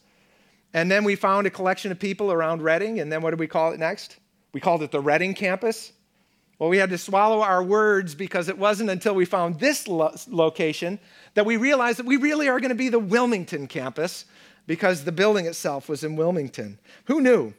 And 0.74 0.91
then 0.91 1.05
we 1.05 1.15
found 1.15 1.48
a 1.48 1.50
collection 1.50 1.93
of 1.93 2.00
people 2.00 2.29
around 2.29 2.62
Reading, 2.62 3.00
and 3.00 3.10
then 3.10 3.22
what 3.22 3.29
did 3.29 3.39
we 3.39 3.48
call 3.48 3.72
it 3.72 3.79
next? 3.79 4.17
We 4.51 4.60
called 4.60 4.84
it 4.84 4.91
the 4.91 5.00
Reading 5.00 5.34
campus. 5.34 5.93
Well, 6.63 6.70
we 6.70 6.77
had 6.77 6.91
to 6.91 6.98
swallow 6.98 7.41
our 7.41 7.62
words 7.62 8.15
because 8.15 8.48
it 8.48 8.58
wasn't 8.58 8.89
until 8.89 9.13
we 9.13 9.25
found 9.25 9.60
this 9.60 9.86
lo- 9.86 10.15
location 10.29 10.98
that 11.34 11.46
we 11.46 11.58
realized 11.58 12.00
that 12.00 12.05
we 12.05 12.15
really 12.15 12.48
are 12.48 12.62
going 12.62 12.70
to 12.70 12.74
be 12.75 12.88
the 12.88 13.00
Wilmington 13.00 13.67
campus 13.67 14.24
because 14.65 15.03
the 15.03 15.12
building 15.12 15.46
itself 15.46 15.89
was 15.89 16.05
in 16.05 16.15
Wilmington. 16.15 16.79
Who 17.08 17.20
knew? 17.20 17.53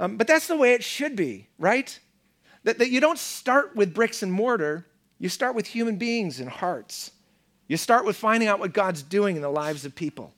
Um, 0.00 0.16
but 0.16 0.26
that's 0.26 0.48
the 0.48 0.56
way 0.56 0.72
it 0.72 0.82
should 0.82 1.14
be, 1.14 1.46
right? 1.60 1.96
That, 2.64 2.78
that 2.78 2.90
you 2.90 2.98
don't 2.98 3.20
start 3.20 3.76
with 3.76 3.94
bricks 3.94 4.20
and 4.20 4.32
mortar, 4.32 4.84
you 5.20 5.28
start 5.28 5.54
with 5.54 5.68
human 5.68 5.94
beings 5.94 6.40
and 6.40 6.50
hearts. 6.50 7.12
You 7.68 7.76
start 7.76 8.04
with 8.04 8.16
finding 8.16 8.48
out 8.48 8.58
what 8.58 8.72
God's 8.72 9.04
doing 9.04 9.36
in 9.36 9.42
the 9.42 9.48
lives 9.48 9.84
of 9.84 9.94
people. 9.94 10.34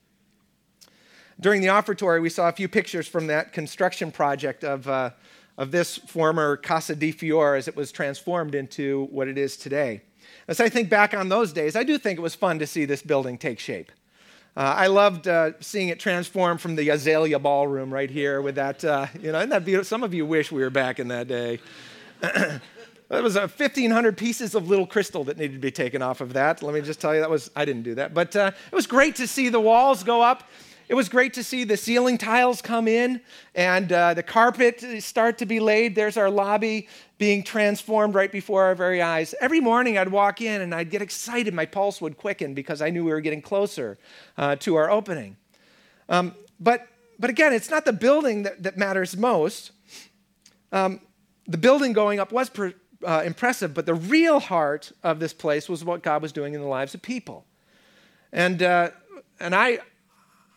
During 1.41 1.63
the 1.63 1.69
offertory, 1.69 2.21
we 2.21 2.29
saw 2.29 2.51
a 2.51 2.53
few 2.53 2.69
pictures 2.69 3.09
from 3.09 3.29
that 3.29 3.55
construction 3.55 4.13
project 4.13 4.65
of, 4.65 4.87
uh, 4.87 5.13
of 5.59 5.71
this 5.71 5.97
former 5.97 6.57
Casa 6.57 6.95
di 6.95 7.13
Fiore 7.13 7.59
as 7.59 7.69
it 7.69 7.77
was 7.77 7.93
transformed 7.93 8.55
into 8.55 9.09
what 9.11 9.29
it 9.29 9.39
is 9.39 9.57
today. 9.57 10.03
As 10.49 10.61
I 10.61 10.69
think 10.69 10.89
back 10.89 11.15
on 11.15 11.29
those 11.29 11.53
days, 11.53 11.77
I 11.77 11.83
do 11.83 11.99
think 11.99 12.19
it 12.19 12.23
was 12.23 12.35
fun 12.35 12.59
to 12.59 12.67
see 12.67 12.85
this 12.85 13.03
building 13.03 13.39
take 13.39 13.59
shape. 13.59 13.91
Uh, 14.57 14.75
I 14.77 14.87
loved 14.87 15.29
uh, 15.29 15.53
seeing 15.61 15.89
it 15.89 16.01
transform 16.01 16.57
from 16.57 16.77
the 16.77 16.89
Azalea 16.89 17.39
Ballroom 17.39 17.93
right 17.93 18.11
here 18.11 18.41
with 18.41 18.55
that, 18.55 18.85
uh, 18.85 19.07
you 19.21 19.33
know, 19.33 19.45
that 19.45 19.65
beautiful? 19.65 19.85
Some 19.85 20.03
of 20.03 20.15
you 20.15 20.25
wish 20.25 20.51
we 20.51 20.63
were 20.63 20.71
back 20.71 20.99
in 20.99 21.09
that 21.09 21.29
day. 21.29 21.61
There 23.09 23.23
was 23.23 23.37
1,500 23.37 24.17
pieces 24.17 24.57
of 24.57 24.69
little 24.69 24.87
crystal 24.87 25.23
that 25.25 25.39
needed 25.39 25.55
to 25.55 25.61
be 25.61 25.71
taken 25.71 26.03
off 26.03 26.21
of 26.21 26.33
that. 26.33 26.61
Let 26.61 26.75
me 26.75 26.81
just 26.81 27.01
tell 27.01 27.15
you, 27.15 27.21
that 27.21 27.31
was, 27.31 27.51
I 27.55 27.65
didn't 27.65 27.85
do 27.85 27.95
that. 27.95 28.15
But 28.15 28.35
uh, 28.35 28.51
it 28.71 28.75
was 28.75 28.89
great 28.89 29.15
to 29.17 29.29
see 29.29 29.49
the 29.49 29.61
walls 29.61 30.03
go 30.03 30.23
up. 30.23 30.43
It 30.89 30.95
was 30.95 31.09
great 31.09 31.35
to 31.35 31.43
see 31.43 31.65
the 31.65 31.77
ceiling 31.77 32.17
tiles 32.17 32.63
come 32.63 32.87
in 32.87 33.21
and 33.57 33.91
uh, 33.91 34.15
the 34.15 34.23
carpet 34.23 34.85
start 35.03 35.39
to 35.39 35.47
be 35.47 35.59
laid. 35.59 35.97
There's 35.97 36.17
our 36.17 36.31
lobby 36.31 36.89
being 37.19 37.43
transformed 37.43 38.15
right 38.15 38.31
before 38.31 38.63
our 38.63 38.75
very 38.77 39.03
eyes. 39.03 39.35
Every 39.41 39.61
morning 39.61 39.99
I'd 39.99 40.11
walk 40.11 40.41
in 40.41 40.61
and 40.61 40.73
I'd 40.73 40.91
get 40.91 41.03
excited. 41.03 41.53
My 41.55 41.67
pulse 41.67 42.01
would 42.01 42.17
quicken 42.17 42.55
because 42.55 42.81
I 42.81 42.91
knew 42.91 43.05
we 43.05 43.11
were 43.11 43.21
getting 43.21 43.43
closer 43.43 43.99
uh, 44.39 44.57
to 44.57 44.77
our 44.77 44.89
opening. 44.89 45.37
Um, 46.09 46.37
but, 46.61 46.87
but 47.19 47.31
again, 47.31 47.53
it's 47.53 47.71
not 47.71 47.85
the 47.85 47.93
building 47.93 48.45
that, 48.45 48.63
that 48.63 48.77
matters 48.77 49.17
most. 49.17 49.73
Um, 50.71 51.01
the 51.49 51.59
building 51.59 51.95
going 51.95 52.21
up 52.21 52.31
was 52.31 52.49
per, 52.49 52.75
uh, 53.05 53.23
impressive, 53.25 53.75
but 53.75 53.87
the 53.87 53.95
real 53.95 54.39
heart 54.39 54.93
of 55.03 55.19
this 55.19 55.33
place 55.33 55.69
was 55.69 55.85
what 55.85 56.03
God 56.03 56.23
was 56.23 56.31
doing 56.31 56.55
in 56.55 56.61
the 56.61 56.67
lives 56.67 56.95
of 56.95 57.03
people. 57.03 57.45
And, 58.33 58.63
uh, 58.63 58.91
and 59.41 59.55
I, 59.55 59.81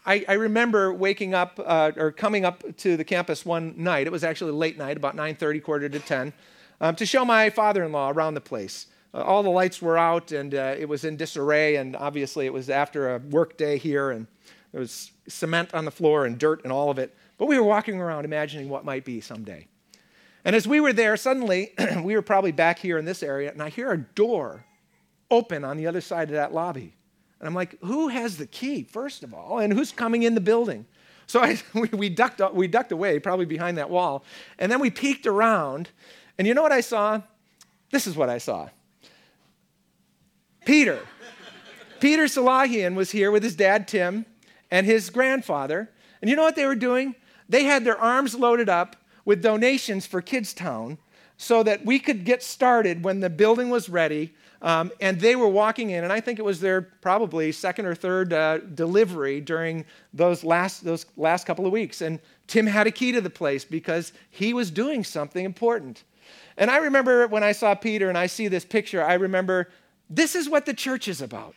I, 0.06 0.26
I, 0.28 0.34
remember 0.34 0.94
waking 0.94 1.34
up 1.34 1.60
uh, 1.64 1.92
or 1.98 2.12
coming 2.12 2.46
up 2.46 2.64
to 2.78 2.98
the 2.98 3.04
campus 3.04 3.46
one 3.46 3.74
night. 3.78 4.08
It 4.08 4.12
was 4.12 4.24
actually 4.24 4.52
late 4.52 4.78
night, 4.78 4.98
about 4.98 5.16
9:30, 5.16 5.62
quarter 5.62 5.90
to 5.90 6.00
10, 6.00 6.34
um, 6.82 6.96
to 6.96 7.06
show 7.06 7.26
my 7.26 7.50
father-in-law 7.50 8.12
around 8.12 8.34
the 8.34 8.42
place. 8.42 8.88
Uh, 9.14 9.22
all 9.22 9.44
the 9.44 9.50
lights 9.50 9.82
were 9.82 9.98
out, 9.98 10.32
and 10.32 10.54
uh, 10.54 10.76
it 10.78 10.88
was 10.88 11.04
in 11.04 11.18
disarray. 11.18 11.76
And 11.76 11.96
obviously, 11.96 12.46
it 12.46 12.54
was 12.54 12.70
after 12.70 13.16
a 13.16 13.20
work 13.20 13.58
day 13.58 13.78
here, 13.78 14.12
and 14.12 14.28
there 14.72 14.80
was 14.80 15.12
cement 15.28 15.74
on 15.74 15.86
the 15.86 15.92
floor 15.92 16.26
and 16.26 16.38
dirt 16.38 16.64
and 16.64 16.72
all 16.72 16.90
of 16.90 17.00
it. 17.00 17.16
But 17.38 17.48
we 17.48 17.58
were 17.58 17.66
walking 17.66 18.00
around, 18.00 18.26
imagining 18.26 18.70
what 18.70 18.86
might 18.86 19.06
be 19.06 19.22
someday. 19.22 19.68
And 20.46 20.56
as 20.56 20.68
we 20.68 20.80
were 20.80 20.94
there, 20.94 21.18
suddenly 21.18 21.74
we 22.04 22.16
were 22.16 22.22
probably 22.22 22.52
back 22.52 22.80
here 22.80 22.98
in 22.98 23.06
this 23.06 23.24
area, 23.24 23.52
and 23.52 23.62
I 23.62 23.70
hear 23.70 23.92
a 23.92 23.98
door 23.98 24.66
open 25.32 25.64
on 25.64 25.78
the 25.78 25.88
other 25.88 26.02
side 26.02 26.30
of 26.30 26.36
that 26.36 26.54
lobby. 26.54 26.96
And 27.40 27.48
I'm 27.48 27.56
like, 27.56 27.80
who 27.82 28.10
has 28.10 28.38
the 28.38 28.46
key, 28.46 28.84
first 28.84 29.24
of 29.24 29.34
all, 29.34 29.60
and 29.60 29.72
who's 29.72 29.92
coming 29.92 30.24
in 30.24 30.36
the 30.36 30.42
building? 30.42 30.86
So 31.28 31.42
I, 31.42 31.58
we, 31.74 31.88
we, 31.90 32.10
ducked, 32.10 32.42
we 32.54 32.68
ducked 32.68 32.92
away, 32.92 33.20
probably 33.20 33.46
behind 33.46 33.78
that 33.78 33.90
wall. 33.90 34.24
And 34.58 34.72
then 34.72 34.80
we 34.80 34.90
peeked 34.90 35.26
around, 35.26 35.90
and 36.38 36.48
you 36.48 36.54
know 36.54 36.64
what 36.64 36.72
I 36.72 36.82
saw? 36.82 37.22
This 37.92 38.08
is 38.08 38.16
what 38.16 38.30
I 38.30 38.38
saw 38.38 38.70
Peter. 40.66 41.00
Peter 42.00 42.26
Salahian 42.26 42.96
was 42.96 43.12
here 43.12 43.32
with 43.32 43.44
his 43.44 43.56
dad, 43.56 43.88
Tim, 43.88 44.26
and 44.72 44.86
his 44.86 45.10
grandfather. 45.10 45.90
And 46.22 46.30
you 46.30 46.36
know 46.36 46.44
what 46.44 46.56
they 46.56 46.66
were 46.66 46.76
doing? 46.76 47.16
They 47.50 47.64
had 47.64 47.84
their 47.84 47.98
arms 47.98 48.36
loaded 48.36 48.70
up 48.70 48.96
with 49.26 49.42
donations 49.42 50.06
for 50.06 50.22
Kidstown 50.22 50.98
so 51.38 51.64
that 51.64 51.86
we 51.86 52.00
could 52.00 52.24
get 52.24 52.44
started 52.44 53.04
when 53.04 53.20
the 53.20 53.30
building 53.30 53.70
was 53.70 53.90
ready. 53.90 54.34
Um, 54.62 54.92
and 55.00 55.20
they 55.20 55.36
were 55.38 55.48
walking 55.48 55.92
in, 55.92 56.04
and 56.04 56.12
I 56.12 56.20
think 56.20 56.38
it 56.38 56.44
was 56.44 56.60
their 56.60 56.82
probably 56.82 57.52
second 57.52 57.86
or 57.86 57.96
third 57.96 58.34
uh, 58.34 58.58
delivery 58.58 59.40
during 59.40 59.86
those 60.14 60.44
last, 60.44 60.84
those 60.84 61.06
last 61.16 61.46
couple 61.46 61.66
of 61.66 61.72
weeks. 61.72 62.02
And 62.02 62.20
Tim 62.48 62.68
had 62.68 62.86
a 62.86 62.92
key 62.92 63.14
to 63.14 63.22
the 63.22 63.30
place 63.30 63.64
because 63.64 64.12
he 64.30 64.54
was 64.54 64.70
doing 64.70 65.04
something 65.04 65.46
important. 65.46 66.04
And 66.58 66.70
I 66.70 66.78
remember 66.78 67.28
when 67.28 67.44
I 67.44 67.54
saw 67.54 67.74
Peter 67.74 68.10
and 68.10 68.18
I 68.18 68.28
see 68.28 68.50
this 68.50 68.66
picture, 68.66 69.04
I 69.04 69.14
remember 69.14 69.70
this 70.10 70.36
is 70.36 70.50
what 70.50 70.66
the 70.66 70.74
church 70.74 71.08
is 71.08 71.22
about. 71.22 71.56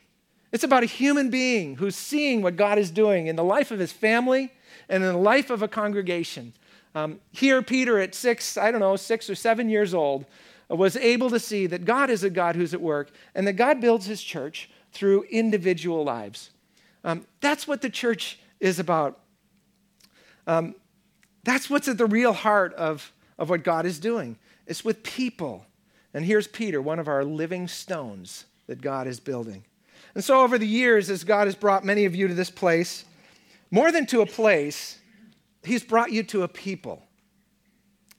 It's 0.52 0.64
about 0.64 0.82
a 0.82 0.86
human 0.86 1.30
being 1.30 1.76
who's 1.76 1.96
seeing 1.96 2.42
what 2.42 2.56
God 2.56 2.78
is 2.78 2.90
doing 2.90 3.26
in 3.26 3.36
the 3.36 3.42
life 3.44 3.70
of 3.70 3.78
his 3.78 3.90
family 3.90 4.52
and 4.88 5.02
in 5.02 5.12
the 5.12 5.18
life 5.18 5.50
of 5.50 5.62
a 5.62 5.68
congregation. 5.68 6.52
Um, 6.94 7.20
here, 7.32 7.62
Peter, 7.62 7.98
at 7.98 8.14
six, 8.14 8.58
I 8.58 8.70
don't 8.70 8.80
know, 8.80 8.96
six 8.96 9.30
or 9.30 9.34
seven 9.34 9.70
years 9.70 9.94
old, 9.94 10.26
was 10.68 10.96
able 10.96 11.30
to 11.30 11.38
see 11.38 11.66
that 11.66 11.84
God 11.84 12.10
is 12.10 12.24
a 12.24 12.30
God 12.30 12.56
who's 12.56 12.74
at 12.74 12.80
work 12.80 13.10
and 13.34 13.46
that 13.46 13.54
God 13.54 13.80
builds 13.80 14.06
his 14.06 14.22
church 14.22 14.70
through 14.92 15.24
individual 15.24 16.04
lives. 16.04 16.50
Um, 17.04 17.26
that's 17.40 17.66
what 17.66 17.82
the 17.82 17.90
church 17.90 18.38
is 18.60 18.78
about. 18.78 19.18
Um, 20.46 20.74
that's 21.44 21.68
what's 21.68 21.88
at 21.88 21.98
the 21.98 22.06
real 22.06 22.32
heart 22.32 22.74
of, 22.74 23.12
of 23.38 23.50
what 23.50 23.64
God 23.64 23.86
is 23.86 23.98
doing. 23.98 24.36
It's 24.66 24.84
with 24.84 25.02
people. 25.02 25.66
And 26.14 26.24
here's 26.24 26.46
Peter, 26.46 26.80
one 26.80 26.98
of 26.98 27.08
our 27.08 27.24
living 27.24 27.68
stones 27.68 28.44
that 28.66 28.80
God 28.80 29.06
is 29.06 29.18
building. 29.18 29.64
And 30.14 30.22
so, 30.22 30.42
over 30.42 30.58
the 30.58 30.66
years, 30.66 31.08
as 31.10 31.24
God 31.24 31.46
has 31.46 31.54
brought 31.54 31.84
many 31.84 32.04
of 32.04 32.14
you 32.14 32.28
to 32.28 32.34
this 32.34 32.50
place, 32.50 33.04
more 33.70 33.90
than 33.90 34.06
to 34.06 34.20
a 34.20 34.26
place, 34.26 34.98
He's 35.64 35.82
brought 35.82 36.12
you 36.12 36.22
to 36.24 36.42
a 36.42 36.48
people. 36.48 37.02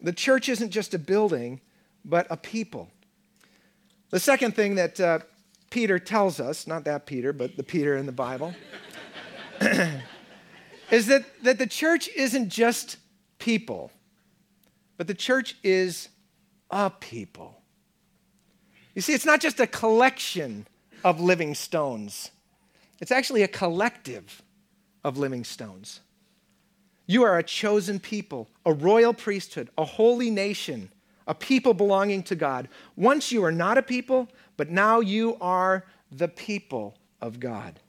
The 0.01 0.13
church 0.13 0.49
isn't 0.49 0.71
just 0.71 0.93
a 0.93 0.99
building, 0.99 1.61
but 2.05 2.27
a 2.29 2.37
people. 2.37 2.89
The 4.09 4.19
second 4.19 4.55
thing 4.55 4.75
that 4.75 4.99
uh, 4.99 5.19
Peter 5.69 5.97
tells 5.97 6.39
us, 6.39 6.67
not 6.67 6.85
that 6.85 7.05
Peter, 7.05 7.33
but 7.33 7.57
the 7.57 7.63
Peter 7.63 7.97
in 7.97 8.05
the 8.05 8.11
Bible, 8.11 8.53
is 10.91 11.07
that, 11.07 11.25
that 11.43 11.57
the 11.57 11.67
church 11.67 12.09
isn't 12.15 12.49
just 12.49 12.97
people, 13.39 13.91
but 14.97 15.07
the 15.07 15.13
church 15.13 15.55
is 15.63 16.09
a 16.69 16.89
people. 16.89 17.61
You 18.93 19.01
see, 19.01 19.13
it's 19.13 19.25
not 19.25 19.41
just 19.41 19.59
a 19.59 19.67
collection 19.67 20.67
of 21.03 21.19
living 21.19 21.55
stones, 21.55 22.29
it's 23.01 23.11
actually 23.11 23.41
a 23.41 23.47
collective 23.47 24.43
of 25.03 25.17
living 25.17 25.43
stones. 25.43 25.99
You 27.05 27.23
are 27.23 27.37
a 27.37 27.43
chosen 27.43 27.99
people, 27.99 28.47
a 28.65 28.71
royal 28.71 29.13
priesthood, 29.13 29.69
a 29.77 29.83
holy 29.83 30.29
nation, 30.29 30.89
a 31.27 31.35
people 31.35 31.73
belonging 31.73 32.23
to 32.23 32.35
God. 32.35 32.69
Once 32.95 33.31
you 33.31 33.43
are 33.43 33.51
not 33.51 33.77
a 33.77 33.81
people, 33.81 34.29
but 34.57 34.69
now 34.69 34.99
you 34.99 35.37
are 35.39 35.85
the 36.11 36.27
people 36.27 36.97
of 37.21 37.39
God. 37.39 37.79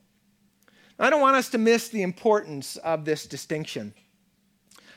I 0.99 1.11
don't 1.11 1.21
want 1.21 1.37
us 1.37 1.49
to 1.51 1.59
miss 1.59 1.89
the 1.89 2.03
importance 2.03 2.77
of 2.77 3.05
this 3.05 3.27
distinction 3.27 3.95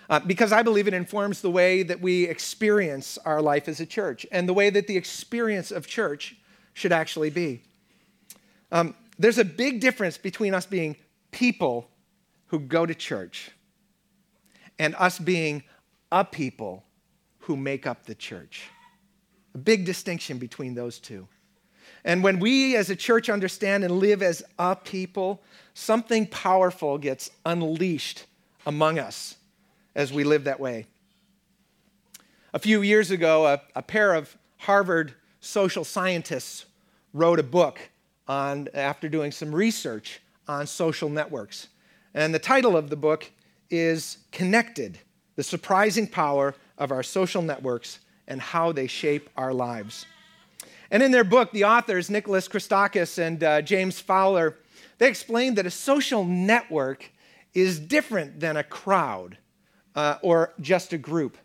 uh, 0.09 0.19
because 0.19 0.51
I 0.51 0.63
believe 0.63 0.87
it 0.87 0.93
informs 0.93 1.41
the 1.41 1.51
way 1.51 1.83
that 1.83 1.99
we 1.99 2.25
experience 2.25 3.17
our 3.25 3.41
life 3.41 3.67
as 3.67 3.79
a 3.79 3.85
church 3.85 4.25
and 4.31 4.47
the 4.47 4.53
way 4.53 4.69
that 4.69 4.87
the 4.87 4.95
experience 4.95 5.71
of 5.71 5.87
church 5.87 6.35
should 6.73 6.91
actually 6.91 7.29
be. 7.29 7.63
Um, 8.71 8.95
there's 9.19 9.37
a 9.37 9.45
big 9.45 9.81
difference 9.81 10.17
between 10.17 10.53
us 10.53 10.65
being 10.65 10.95
people 11.31 11.89
who 12.47 12.59
go 12.59 12.85
to 12.85 12.93
church 12.93 13.51
and 14.79 14.95
us 14.95 15.19
being 15.19 15.63
a 16.11 16.23
people 16.23 16.83
who 17.47 17.55
make 17.55 17.87
up 17.87 18.05
the 18.05 18.13
church. 18.13 18.63
A 19.55 19.57
big 19.57 19.85
distinction 19.85 20.37
between 20.37 20.75
those 20.75 20.99
two. 20.99 21.29
And 22.03 22.21
when 22.21 22.39
we 22.39 22.75
as 22.75 22.89
a 22.89 22.95
church 22.95 23.29
understand 23.29 23.85
and 23.85 23.99
live 23.99 24.21
as 24.21 24.43
a 24.59 24.75
people, 24.75 25.41
something 25.73 26.27
powerful 26.27 26.97
gets 26.97 27.31
unleashed 27.45 28.25
among 28.65 28.99
us 28.99 29.37
as 29.95 30.11
we 30.11 30.25
live 30.25 30.43
that 30.43 30.59
way. 30.59 30.87
A 32.53 32.59
few 32.59 32.81
years 32.81 33.11
ago, 33.11 33.47
a, 33.47 33.61
a 33.77 33.81
pair 33.81 34.13
of 34.13 34.35
Harvard 34.57 35.13
social 35.39 35.85
scientists 35.85 36.65
wrote 37.13 37.39
a 37.39 37.43
book 37.43 37.79
on, 38.27 38.67
after 38.73 39.07
doing 39.07 39.31
some 39.31 39.55
research 39.55 40.19
on 40.49 40.67
social 40.67 41.07
networks. 41.07 41.69
And 42.13 42.35
the 42.35 42.39
title 42.39 42.75
of 42.75 42.89
the 42.89 42.97
book 42.97 43.31
is 43.69 44.17
connected 44.33 44.99
the 45.37 45.43
surprising 45.43 46.07
power 46.07 46.55
of 46.77 46.91
our 46.91 47.03
social 47.03 47.41
networks 47.41 47.99
and 48.27 48.41
how 48.41 48.71
they 48.71 48.87
shape 48.87 49.29
our 49.35 49.53
lives. 49.53 50.05
And 50.91 51.03
in 51.03 51.11
their 51.11 51.23
book, 51.23 51.51
the 51.51 51.65
authors, 51.65 52.09
Nicholas 52.09 52.47
Christakis 52.47 53.17
and 53.17 53.43
uh, 53.43 53.61
James 53.61 53.99
Fowler, 53.99 54.57
they 54.97 55.07
explained 55.07 55.57
that 55.57 55.65
a 55.65 55.71
social 55.71 56.23
network 56.23 57.11
is 57.53 57.79
different 57.79 58.39
than 58.39 58.57
a 58.57 58.63
crowd 58.63 59.37
uh, 59.95 60.17
or 60.21 60.53
just 60.61 60.93
a 60.93 60.97
group. 60.97 61.37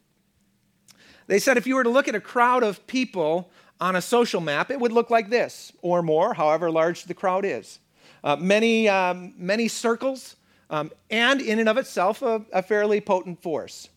They 1.26 1.38
said 1.38 1.56
if 1.56 1.66
you 1.66 1.76
were 1.76 1.84
to 1.84 1.90
look 1.90 2.08
at 2.08 2.14
a 2.14 2.20
crowd 2.20 2.62
of 2.62 2.86
people 2.86 3.50
on 3.80 3.96
a 3.96 4.02
social 4.02 4.40
map, 4.40 4.70
it 4.70 4.78
would 4.78 4.92
look 4.92 5.10
like 5.10 5.30
this, 5.30 5.72
or 5.82 6.02
more, 6.02 6.34
however 6.34 6.70
large 6.70 7.04
the 7.04 7.14
crowd 7.14 7.44
is. 7.44 7.78
Uh, 8.22 8.36
many, 8.36 8.88
um, 8.88 9.34
many 9.36 9.66
circles, 9.66 10.36
um, 10.70 10.90
and 11.10 11.40
in 11.40 11.58
and 11.58 11.68
of 11.68 11.76
itself, 11.76 12.22
a, 12.22 12.44
a 12.52 12.62
fairly 12.62 13.00
potent 13.00 13.42
force. 13.42 13.88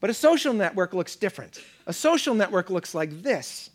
But 0.00 0.10
a 0.10 0.14
social 0.14 0.52
network 0.52 0.94
looks 0.94 1.16
different. 1.16 1.62
A 1.86 1.92
social 1.92 2.34
network 2.34 2.70
looks 2.70 2.94
like 2.94 3.22
this. 3.22 3.70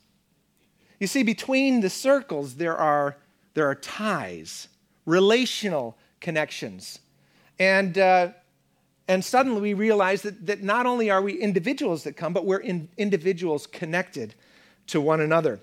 You 1.00 1.08
see, 1.08 1.24
between 1.24 1.82
the 1.82 1.89
circles, 1.89 2.56
there 2.56 2.77
are, 2.77 3.18
there 3.56 3.68
are 3.68 3.75
ties, 3.75 4.70
relational 5.06 5.98
connections. 6.22 7.00
And, 7.60 7.98
uh, 7.98 8.30
and 9.08 9.24
suddenly 9.24 9.62
we 9.62 9.74
realize 9.74 10.22
that, 10.22 10.46
that 10.46 10.63
not 10.63 10.86
only 10.86 11.12
are 11.12 11.22
we 11.22 11.34
individuals 11.34 12.03
that 12.03 12.15
come, 12.15 12.32
but 12.32 12.46
we're 12.46 12.58
in 12.60 12.88
individuals 12.98 13.68
connected 13.68 14.34
to 14.88 15.01
one 15.01 15.20
another. 15.20 15.60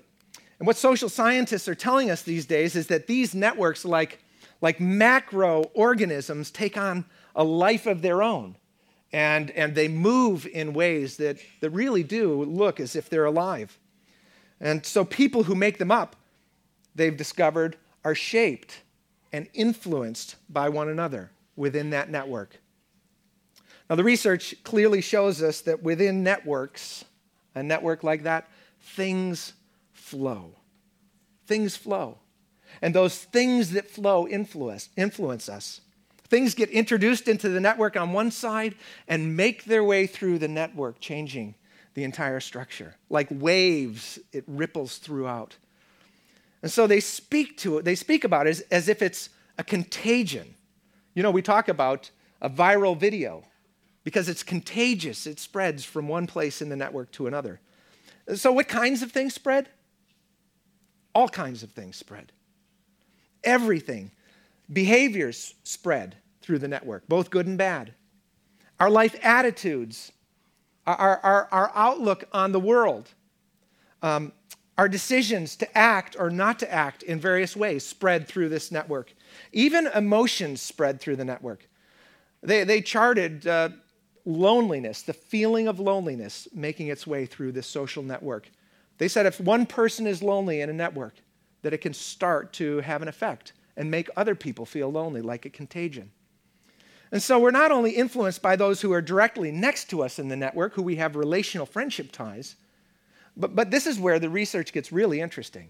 And 0.59 0.67
what 0.67 0.77
social 0.77 1.09
scientists 1.09 1.67
are 1.67 1.75
telling 1.75 2.11
us 2.11 2.21
these 2.21 2.45
days 2.45 2.75
is 2.75 2.85
that 2.87 3.07
these 3.07 3.33
networks, 3.33 3.83
like, 3.83 4.19
like 4.61 4.79
macro 4.79 5.63
organisms, 5.73 6.51
take 6.51 6.77
on 6.77 7.05
a 7.35 7.43
life 7.43 7.87
of 7.87 8.03
their 8.03 8.21
own. 8.21 8.55
And, 9.13 9.51
and 9.51 9.75
they 9.75 9.87
move 9.87 10.45
in 10.45 10.73
ways 10.73 11.17
that, 11.17 11.37
that 11.59 11.69
really 11.71 12.03
do 12.03 12.43
look 12.43 12.79
as 12.79 12.95
if 12.95 13.09
they're 13.09 13.25
alive. 13.25 13.77
And 14.59 14.85
so 14.85 15.03
people 15.03 15.43
who 15.43 15.55
make 15.55 15.79
them 15.79 15.91
up, 15.91 16.15
they've 16.95 17.15
discovered, 17.15 17.77
are 18.05 18.15
shaped 18.15 18.81
and 19.33 19.47
influenced 19.53 20.35
by 20.49 20.69
one 20.69 20.87
another 20.87 21.31
within 21.55 21.89
that 21.89 22.09
network. 22.09 22.59
Now, 23.89 23.95
the 23.95 24.03
research 24.03 24.55
clearly 24.63 25.01
shows 25.01 25.43
us 25.43 25.61
that 25.61 25.83
within 25.83 26.23
networks, 26.23 27.03
a 27.55 27.61
network 27.61 28.03
like 28.03 28.23
that, 28.23 28.49
things 28.79 29.53
flow. 29.91 30.55
Things 31.45 31.75
flow. 31.75 32.19
And 32.81 32.95
those 32.95 33.17
things 33.17 33.71
that 33.71 33.89
flow 33.89 34.27
influence, 34.27 34.89
influence 34.95 35.49
us. 35.49 35.81
Things 36.31 36.55
get 36.55 36.69
introduced 36.69 37.27
into 37.27 37.49
the 37.49 37.59
network 37.59 37.97
on 37.97 38.13
one 38.13 38.31
side 38.31 38.75
and 39.05 39.35
make 39.35 39.65
their 39.65 39.83
way 39.83 40.07
through 40.07 40.39
the 40.39 40.47
network, 40.47 41.01
changing 41.01 41.55
the 41.93 42.05
entire 42.05 42.39
structure. 42.39 42.95
Like 43.09 43.27
waves, 43.29 44.17
it 44.31 44.45
ripples 44.47 44.97
throughout. 44.97 45.57
And 46.61 46.71
so 46.71 46.87
they 46.87 47.01
speak 47.01 47.57
to 47.57 47.79
it, 47.79 47.83
they 47.83 47.95
speak 47.95 48.23
about 48.23 48.47
it 48.47 48.51
as, 48.51 48.61
as 48.71 48.87
if 48.87 49.01
it's 49.01 49.27
a 49.57 49.63
contagion. 49.65 50.55
You 51.15 51.21
know, 51.21 51.31
we 51.31 51.41
talk 51.41 51.67
about 51.67 52.09
a 52.41 52.49
viral 52.49 52.97
video 52.97 53.43
because 54.05 54.29
it's 54.29 54.41
contagious, 54.41 55.27
it 55.27 55.37
spreads 55.37 55.83
from 55.83 56.07
one 56.07 56.27
place 56.27 56.61
in 56.61 56.69
the 56.69 56.77
network 56.77 57.11
to 57.11 57.27
another. 57.27 57.59
So, 58.35 58.53
what 58.53 58.69
kinds 58.69 59.01
of 59.01 59.11
things 59.11 59.33
spread? 59.33 59.67
All 61.13 61.27
kinds 61.27 61.61
of 61.61 61.71
things 61.71 61.97
spread. 61.97 62.31
Everything. 63.43 64.11
Behaviors 64.71 65.55
spread 65.65 66.15
through 66.41 66.59
the 66.59 66.67
network, 66.67 67.07
both 67.07 67.29
good 67.29 67.47
and 67.47 67.57
bad. 67.57 67.93
Our 68.79 68.89
life 68.89 69.15
attitudes, 69.23 70.11
our, 70.87 71.19
our, 71.19 71.47
our 71.51 71.71
outlook 71.75 72.23
on 72.31 72.51
the 72.51 72.59
world, 72.59 73.09
um, 74.01 74.31
our 74.77 74.89
decisions 74.89 75.55
to 75.57 75.77
act 75.77 76.15
or 76.17 76.29
not 76.29 76.57
to 76.59 76.73
act 76.73 77.03
in 77.03 77.19
various 77.19 77.55
ways 77.55 77.85
spread 77.85 78.27
through 78.27 78.49
this 78.49 78.71
network. 78.71 79.13
Even 79.51 79.87
emotions 79.87 80.61
spread 80.61 80.99
through 80.99 81.17
the 81.17 81.25
network. 81.25 81.69
They, 82.41 82.63
they 82.63 82.81
charted 82.81 83.45
uh, 83.45 83.69
loneliness, 84.25 85.03
the 85.03 85.13
feeling 85.13 85.67
of 85.67 85.79
loneliness 85.79 86.47
making 86.53 86.87
its 86.87 87.05
way 87.05 87.25
through 87.25 87.51
this 87.51 87.67
social 87.67 88.01
network. 88.01 88.49
They 88.97 89.07
said 89.07 89.25
if 89.25 89.39
one 89.39 89.65
person 89.65 90.07
is 90.07 90.23
lonely 90.23 90.61
in 90.61 90.69
a 90.69 90.73
network, 90.73 91.15
that 91.61 91.73
it 91.73 91.79
can 91.79 91.93
start 91.93 92.53
to 92.53 92.79
have 92.79 93.01
an 93.01 93.07
effect 93.07 93.53
and 93.77 93.91
make 93.91 94.09
other 94.15 94.35
people 94.35 94.65
feel 94.65 94.91
lonely, 94.91 95.21
like 95.21 95.45
a 95.45 95.49
contagion. 95.49 96.11
And 97.11 97.21
so 97.21 97.39
we're 97.39 97.51
not 97.51 97.71
only 97.71 97.91
influenced 97.91 98.41
by 98.41 98.55
those 98.55 98.81
who 98.81 98.93
are 98.93 99.01
directly 99.01 99.51
next 99.51 99.89
to 99.89 100.01
us 100.01 100.17
in 100.17 100.29
the 100.29 100.35
network, 100.35 100.73
who 100.73 100.81
we 100.81 100.95
have 100.95 101.15
relational 101.15 101.65
friendship 101.65 102.11
ties, 102.11 102.55
but, 103.35 103.55
but 103.55 103.71
this 103.71 103.85
is 103.85 103.99
where 103.99 104.19
the 104.19 104.29
research 104.29 104.71
gets 104.71 104.91
really 104.91 105.19
interesting. 105.19 105.69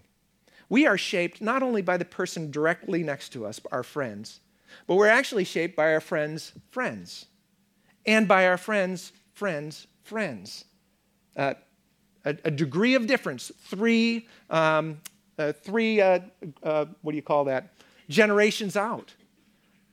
We 0.68 0.86
are 0.86 0.98
shaped 0.98 1.40
not 1.40 1.62
only 1.62 1.82
by 1.82 1.96
the 1.96 2.04
person 2.04 2.50
directly 2.50 3.02
next 3.02 3.30
to 3.30 3.44
us, 3.44 3.60
our 3.70 3.82
friends, 3.82 4.40
but 4.86 4.94
we're 4.94 5.08
actually 5.08 5.44
shaped 5.44 5.76
by 5.76 5.92
our 5.92 6.00
friends' 6.00 6.52
friends 6.70 7.26
and 8.06 8.26
by 8.26 8.46
our 8.46 8.56
friends' 8.56 9.12
friends' 9.34 9.86
friends. 10.02 10.64
Uh, 11.36 11.54
a, 12.24 12.36
a, 12.44 12.50
degree 12.50 12.94
of 12.94 13.06
difference, 13.06 13.50
three, 13.64 14.28
um, 14.50 15.00
uh, 15.38 15.52
three 15.52 16.00
uh, 16.00 16.20
uh, 16.62 16.84
what 17.02 17.12
do 17.12 17.16
you 17.16 17.22
call 17.22 17.44
that, 17.44 17.74
generations 18.08 18.76
out. 18.76 19.12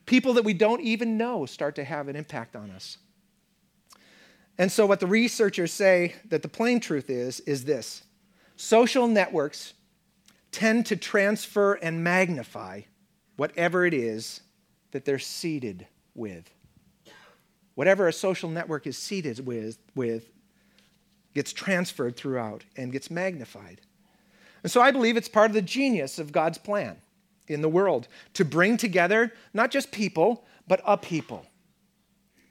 People 0.10 0.34
that 0.34 0.43
we 0.43 0.56
don't 0.56 0.82
even 0.82 1.17
know 1.17 1.45
start 1.45 1.76
to 1.76 1.84
have 1.84 2.08
an 2.08 2.15
impact 2.15 2.56
on 2.56 2.72
us. 2.72 2.98
And 4.58 4.72
so, 4.72 4.88
what 4.88 5.00
the 5.00 5.06
researchers 5.06 5.72
say 5.72 6.15
that 6.30 6.41
the 6.41 6.48
plain 6.48 6.80
truth 6.80 7.12
is, 7.12 7.41
is 7.41 7.65
this 7.65 8.02
social 8.56 9.06
networks 9.06 9.76
tend 10.52 10.88
to 10.88 10.95
transfer 10.95 11.76
and 11.76 12.04
magnify 12.04 12.82
whatever 13.38 13.86
it 13.86 13.93
is 13.93 14.41
that 14.93 15.06
they're 15.06 15.19
seeded 15.19 15.86
with. 16.15 16.50
Whatever 17.76 18.08
a 18.08 18.13
social 18.13 18.50
network 18.50 18.88
is 18.88 18.98
seeded 18.98 19.45
with, 19.45 19.78
with 19.93 20.32
gets 21.36 21.54
transferred 21.54 22.17
throughout 22.17 22.63
and 22.76 22.91
gets 22.91 23.12
magnified. 23.12 23.82
And 24.63 24.72
so 24.72 24.82
I 24.82 24.89
believe 24.89 25.17
it's 25.17 25.30
part 25.30 25.52
of 25.52 25.54
the 25.54 25.62
genius 25.62 26.17
of 26.17 26.32
God's 26.32 26.58
plan 26.58 26.98
in 27.49 27.62
the 27.62 27.69
world 27.69 28.07
to 28.33 28.45
bring 28.45 28.77
together 28.77 29.33
not 29.53 29.71
just 29.71 29.91
people, 29.91 30.45
but 30.67 30.81
a 30.85 30.97
people. 30.97 31.45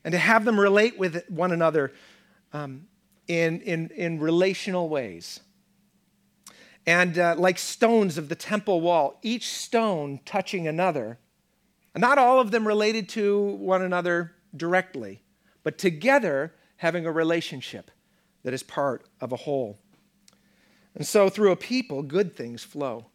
And 0.04 0.12
to 0.12 0.18
have 0.18 0.44
them 0.44 0.58
relate 0.58 0.98
with 0.98 1.24
one 1.28 1.52
another 1.52 1.92
um, 2.52 2.86
in, 3.26 3.60
in, 3.62 3.90
in 3.90 4.20
relational 4.20 4.88
ways. 4.88 5.40
And 6.86 7.18
uh, 7.18 7.34
like 7.36 7.58
stones 7.58 8.16
of 8.16 8.28
the 8.28 8.34
temple 8.34 8.80
wall, 8.80 9.18
each 9.22 9.48
stone 9.48 10.20
touching 10.24 10.66
another, 10.66 11.18
not 11.96 12.18
all 12.18 12.40
of 12.40 12.50
them 12.50 12.66
related 12.66 13.08
to 13.10 13.42
one 13.56 13.82
another 13.82 14.32
directly, 14.56 15.22
but 15.62 15.78
together 15.78 16.54
having 16.76 17.04
a 17.04 17.12
relationship 17.12 17.90
that 18.44 18.54
is 18.54 18.62
part 18.62 19.04
of 19.20 19.32
a 19.32 19.36
whole. 19.36 19.78
And 20.94 21.06
so 21.06 21.28
through 21.28 21.52
a 21.52 21.56
people, 21.56 22.02
good 22.02 22.34
things 22.34 22.64
flow, 22.64 23.06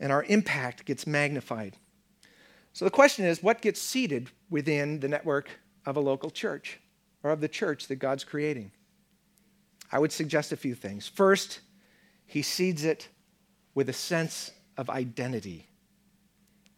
and 0.00 0.12
our 0.12 0.24
impact 0.24 0.84
gets 0.84 1.06
magnified. 1.06 1.76
So 2.72 2.84
the 2.84 2.90
question 2.90 3.24
is 3.24 3.42
what 3.42 3.60
gets 3.60 3.80
seeded 3.80 4.30
within 4.50 5.00
the 5.00 5.08
network 5.08 5.50
of 5.84 5.96
a 5.96 6.00
local 6.00 6.30
church 6.30 6.80
or 7.22 7.30
of 7.30 7.40
the 7.40 7.48
church 7.48 7.88
that 7.88 7.96
God's 7.96 8.24
creating? 8.24 8.70
I 9.90 9.98
would 9.98 10.12
suggest 10.12 10.52
a 10.52 10.56
few 10.56 10.74
things. 10.74 11.08
First, 11.08 11.60
he 12.26 12.42
seeds 12.42 12.84
it 12.84 13.08
with 13.74 13.88
a 13.88 13.94
sense 13.94 14.50
of 14.76 14.90
identity. 14.90 15.66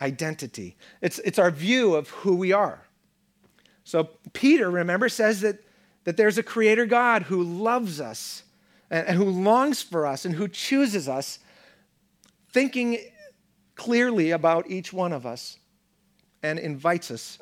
Identity. 0.01 0.77
It's, 1.03 1.19
it's 1.21 1.39
our 1.39 1.51
view 1.51 1.95
of 1.95 2.09
who 2.11 2.37
we 2.37 2.53
are. 2.53 2.87
So 3.85 4.11
Peter, 4.33 4.71
remember, 4.71 5.09
says 5.09 5.41
that, 5.41 5.59
that 6.05 6.17
there's 6.17 6.39
a 6.39 6.43
creator 6.43 6.87
God 6.87 7.25
who 7.25 7.43
loves 7.43 8.01
us 8.01 8.45
and, 8.91 9.09
and 9.09 9.17
who 9.17 9.25
longs 9.25 9.83
for 9.83 10.07
us 10.07 10.25
and 10.25 10.35
who 10.35 10.47
chooses 10.47 11.09
us, 11.09 11.41
thinking 12.53 12.99
clearly 13.75 14.31
about 14.31 14.71
each 14.71 14.93
one 14.93 15.13
of 15.13 15.27
us 15.27 15.59
and 16.43 16.59
invites 16.59 17.11
us 17.11 17.39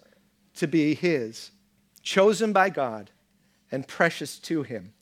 to 0.55 0.67
be 0.67 0.95
his, 0.95 1.51
chosen 2.03 2.53
by 2.53 2.71
God 2.71 3.11
and 3.71 3.87
precious 3.87 4.39
to 4.41 4.63
him. 4.63 4.93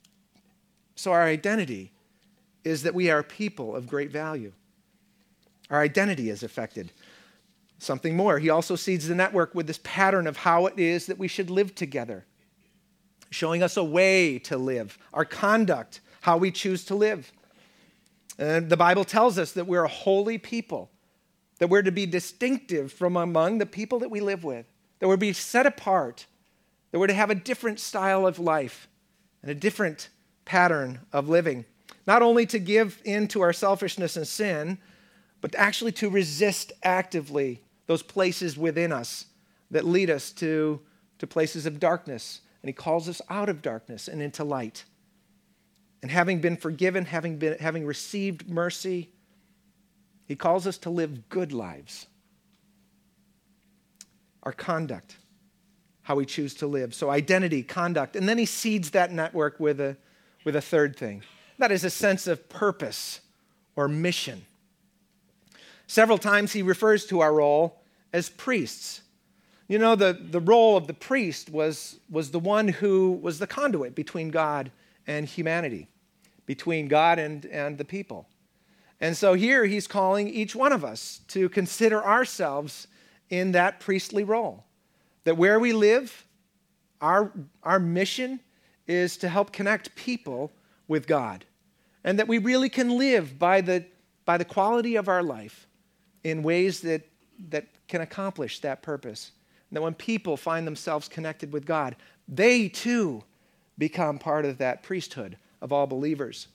So 0.95 1.11
our 1.11 1.23
identity 1.23 1.91
is 2.63 2.83
that 2.83 2.95
we 2.95 3.09
are 3.09 3.23
people 3.23 3.75
of 3.75 3.87
great 3.87 4.11
value. 4.11 4.53
Our 5.69 5.81
identity 5.81 6.29
is 6.29 6.43
affected 6.43 6.91
Something 7.79 8.15
more, 8.15 8.39
he 8.39 8.49
also 8.49 8.75
seeds 8.75 9.07
the 9.07 9.15
network 9.15 9.53
with 9.53 9.67
this 9.67 9.79
pattern 9.83 10.25
of 10.25 10.37
how 10.37 10.65
it 10.65 10.79
is 10.79 11.05
that 11.05 11.19
we 11.19 11.27
should 11.27 11.49
live 11.49 11.75
together, 11.75 12.25
showing 13.29 13.61
us 13.61 13.77
a 13.77 13.83
way 13.83 14.39
to 14.39 14.57
live, 14.57 14.97
our 15.13 15.25
conduct, 15.25 16.01
how 16.21 16.37
we 16.37 16.49
choose 16.49 16.83
to 16.85 16.95
live. 16.95 17.31
And 18.37 18.69
the 18.69 18.77
Bible 18.77 19.03
tells 19.03 19.37
us 19.37 19.51
that 19.53 19.67
we're 19.67 19.83
a 19.83 19.89
holy 19.89 20.37
people, 20.37 20.91
that 21.59 21.69
we're 21.69 21.81
to 21.81 21.91
be 21.91 22.05
distinctive 22.05 22.91
from 22.91 23.17
among 23.17 23.57
the 23.57 23.65
people 23.65 23.99
that 23.99 24.11
we 24.11 24.19
live 24.19 24.43
with, 24.43 24.65
that 24.99 25.07
we're 25.07 25.15
to 25.15 25.19
be 25.19 25.33
set 25.33 25.65
apart, 25.65 26.25
that 26.91 26.99
we're 26.99 27.07
to 27.07 27.13
have 27.13 27.29
a 27.29 27.35
different 27.35 27.79
style 27.79 28.27
of 28.27 28.39
life 28.39 28.87
and 29.41 29.51
a 29.51 29.55
different 29.55 30.09
pattern 30.45 30.99
of 31.11 31.29
living. 31.29 31.65
Not 32.05 32.21
only 32.21 32.45
to 32.47 32.59
give 32.59 33.01
in 33.03 33.27
to 33.29 33.41
our 33.41 33.53
selfishness 33.53 34.15
and 34.15 34.27
sin, 34.27 34.77
but 35.41 35.55
actually 35.55 35.91
to 35.93 36.09
resist 36.09 36.71
actively 36.83 37.61
those 37.85 38.03
places 38.03 38.57
within 38.57 38.91
us 38.91 39.25
that 39.71 39.85
lead 39.85 40.09
us 40.09 40.31
to, 40.31 40.79
to 41.19 41.27
places 41.27 41.65
of 41.65 41.79
darkness. 41.79 42.41
And 42.61 42.69
He 42.69 42.73
calls 42.73 43.09
us 43.09 43.21
out 43.29 43.49
of 43.49 43.61
darkness 43.61 44.07
and 44.07 44.21
into 44.21 44.43
light. 44.43 44.85
And 46.01 46.11
having 46.11 46.39
been 46.41 46.57
forgiven, 46.57 47.05
having, 47.05 47.37
been, 47.37 47.57
having 47.59 47.85
received 47.85 48.49
mercy, 48.49 49.09
he 50.25 50.35
calls 50.35 50.67
us 50.67 50.77
to 50.79 50.89
live 50.89 51.29
good 51.29 51.51
lives. 51.51 52.07
Our 54.43 54.51
conduct, 54.51 55.17
how 56.03 56.15
we 56.15 56.25
choose 56.25 56.53
to 56.55 56.67
live. 56.67 56.93
So, 56.93 57.09
identity, 57.09 57.63
conduct. 57.63 58.15
And 58.15 58.29
then 58.29 58.37
he 58.37 58.45
seeds 58.45 58.91
that 58.91 59.11
network 59.11 59.59
with 59.59 59.81
a, 59.81 59.97
with 60.43 60.55
a 60.55 60.61
third 60.61 60.95
thing 60.95 61.23
that 61.57 61.71
is 61.71 61.83
a 61.83 61.89
sense 61.89 62.27
of 62.27 62.49
purpose 62.49 63.21
or 63.75 63.87
mission. 63.87 64.45
Several 65.87 66.17
times 66.17 66.53
he 66.53 66.61
refers 66.61 67.05
to 67.07 67.21
our 67.21 67.33
role 67.33 67.81
as 68.13 68.29
priests. 68.29 69.01
You 69.67 69.79
know, 69.79 69.95
the, 69.95 70.17
the 70.19 70.39
role 70.39 70.77
of 70.77 70.87
the 70.87 70.93
priest 70.93 71.49
was, 71.49 71.99
was 72.09 72.31
the 72.31 72.39
one 72.39 72.67
who 72.67 73.11
was 73.21 73.39
the 73.39 73.47
conduit 73.47 73.95
between 73.95 74.29
God 74.29 74.71
and 75.07 75.25
humanity, 75.25 75.87
between 76.45 76.87
God 76.87 77.17
and, 77.17 77.45
and 77.45 77.77
the 77.77 77.85
people. 77.85 78.27
And 78.99 79.15
so 79.15 79.33
here 79.33 79.65
he's 79.65 79.87
calling 79.87 80.27
each 80.27 80.55
one 80.55 80.71
of 80.71 80.83
us 80.83 81.21
to 81.29 81.49
consider 81.49 82.03
ourselves 82.03 82.87
in 83.29 83.51
that 83.53 83.79
priestly 83.79 84.23
role. 84.23 84.65
That 85.23 85.37
where 85.37 85.59
we 85.59 85.73
live, 85.73 86.25
our, 87.01 87.31
our 87.63 87.79
mission 87.79 88.39
is 88.87 89.17
to 89.17 89.29
help 89.29 89.51
connect 89.51 89.95
people 89.95 90.51
with 90.87 91.07
God. 91.07 91.45
And 92.03 92.17
that 92.19 92.27
we 92.27 92.37
really 92.37 92.69
can 92.69 92.97
live 92.97 93.37
by 93.37 93.61
the, 93.61 93.85
by 94.25 94.37
the 94.37 94.45
quality 94.45 94.95
of 94.95 95.07
our 95.07 95.21
life 95.21 95.67
in 96.23 96.41
ways 96.43 96.81
that, 96.81 97.07
that 97.49 97.67
can 97.87 98.01
accomplish 98.01 98.59
that 98.61 98.81
purpose. 98.81 99.31
And 99.69 99.77
that 99.77 99.81
when 99.81 99.93
people 99.93 100.37
find 100.37 100.65
themselves 100.65 101.07
connected 101.07 101.51
with 101.51 101.65
God, 101.65 101.95
they 102.27 102.69
too 102.69 103.23
become 103.77 104.19
part 104.19 104.45
of 104.45 104.57
that 104.57 104.83
priesthood 104.83 105.37
of 105.61 105.71
all 105.71 105.87
believers. 105.87 106.47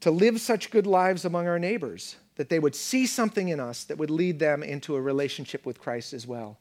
To 0.00 0.10
live 0.10 0.40
such 0.40 0.70
good 0.70 0.86
lives 0.86 1.24
among 1.24 1.46
our 1.46 1.58
neighbors 1.58 2.16
that 2.36 2.48
they 2.48 2.58
would 2.58 2.74
see 2.74 3.06
something 3.06 3.48
in 3.48 3.60
us 3.60 3.84
that 3.84 3.98
would 3.98 4.10
lead 4.10 4.38
them 4.38 4.62
into 4.62 4.96
a 4.96 5.00
relationship 5.00 5.66
with 5.66 5.80
Christ 5.80 6.12
as 6.12 6.26
well. 6.26 6.58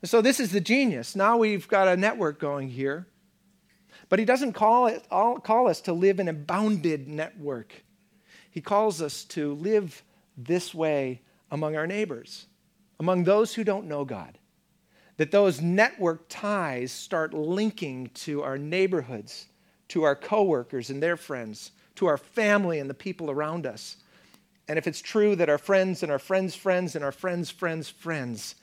And 0.00 0.08
so, 0.08 0.22
this 0.22 0.40
is 0.40 0.52
the 0.52 0.60
genius. 0.60 1.14
Now 1.14 1.36
we've 1.36 1.68
got 1.68 1.88
a 1.88 1.96
network 1.96 2.38
going 2.38 2.70
here. 2.70 3.06
But 4.08 4.18
he 4.18 4.24
doesn't 4.24 4.54
call, 4.54 4.86
it, 4.86 5.06
call 5.08 5.68
us 5.68 5.80
to 5.82 5.92
live 5.92 6.20
in 6.20 6.28
a 6.28 6.32
bounded 6.32 7.06
network. 7.06 7.84
He 8.50 8.60
calls 8.60 9.00
us 9.00 9.24
to 9.24 9.54
live 9.54 10.02
this 10.36 10.74
way 10.74 11.22
among 11.50 11.76
our 11.76 11.86
neighbors, 11.86 12.46
among 12.98 13.24
those 13.24 13.54
who 13.54 13.64
don't 13.64 13.86
know 13.86 14.04
God. 14.04 14.38
That 15.20 15.32
those 15.32 15.60
network 15.60 16.24
ties 16.30 16.90
start 16.90 17.34
linking 17.34 18.08
to 18.14 18.42
our 18.42 18.56
neighborhoods, 18.56 19.48
to 19.88 20.02
our 20.02 20.16
coworkers 20.16 20.88
and 20.88 21.02
their 21.02 21.18
friends, 21.18 21.72
to 21.96 22.06
our 22.06 22.16
family 22.16 22.78
and 22.78 22.88
the 22.88 22.94
people 22.94 23.30
around 23.30 23.66
us. 23.66 23.98
And 24.66 24.78
if 24.78 24.86
it's 24.86 25.02
true 25.02 25.36
that 25.36 25.50
our 25.50 25.58
friends 25.58 26.02
and 26.02 26.10
our 26.10 26.18
friends' 26.18 26.54
friends 26.54 26.96
and 26.96 27.04
our 27.04 27.12
friends' 27.12 27.50
friends' 27.50 27.90
friends 27.90 28.54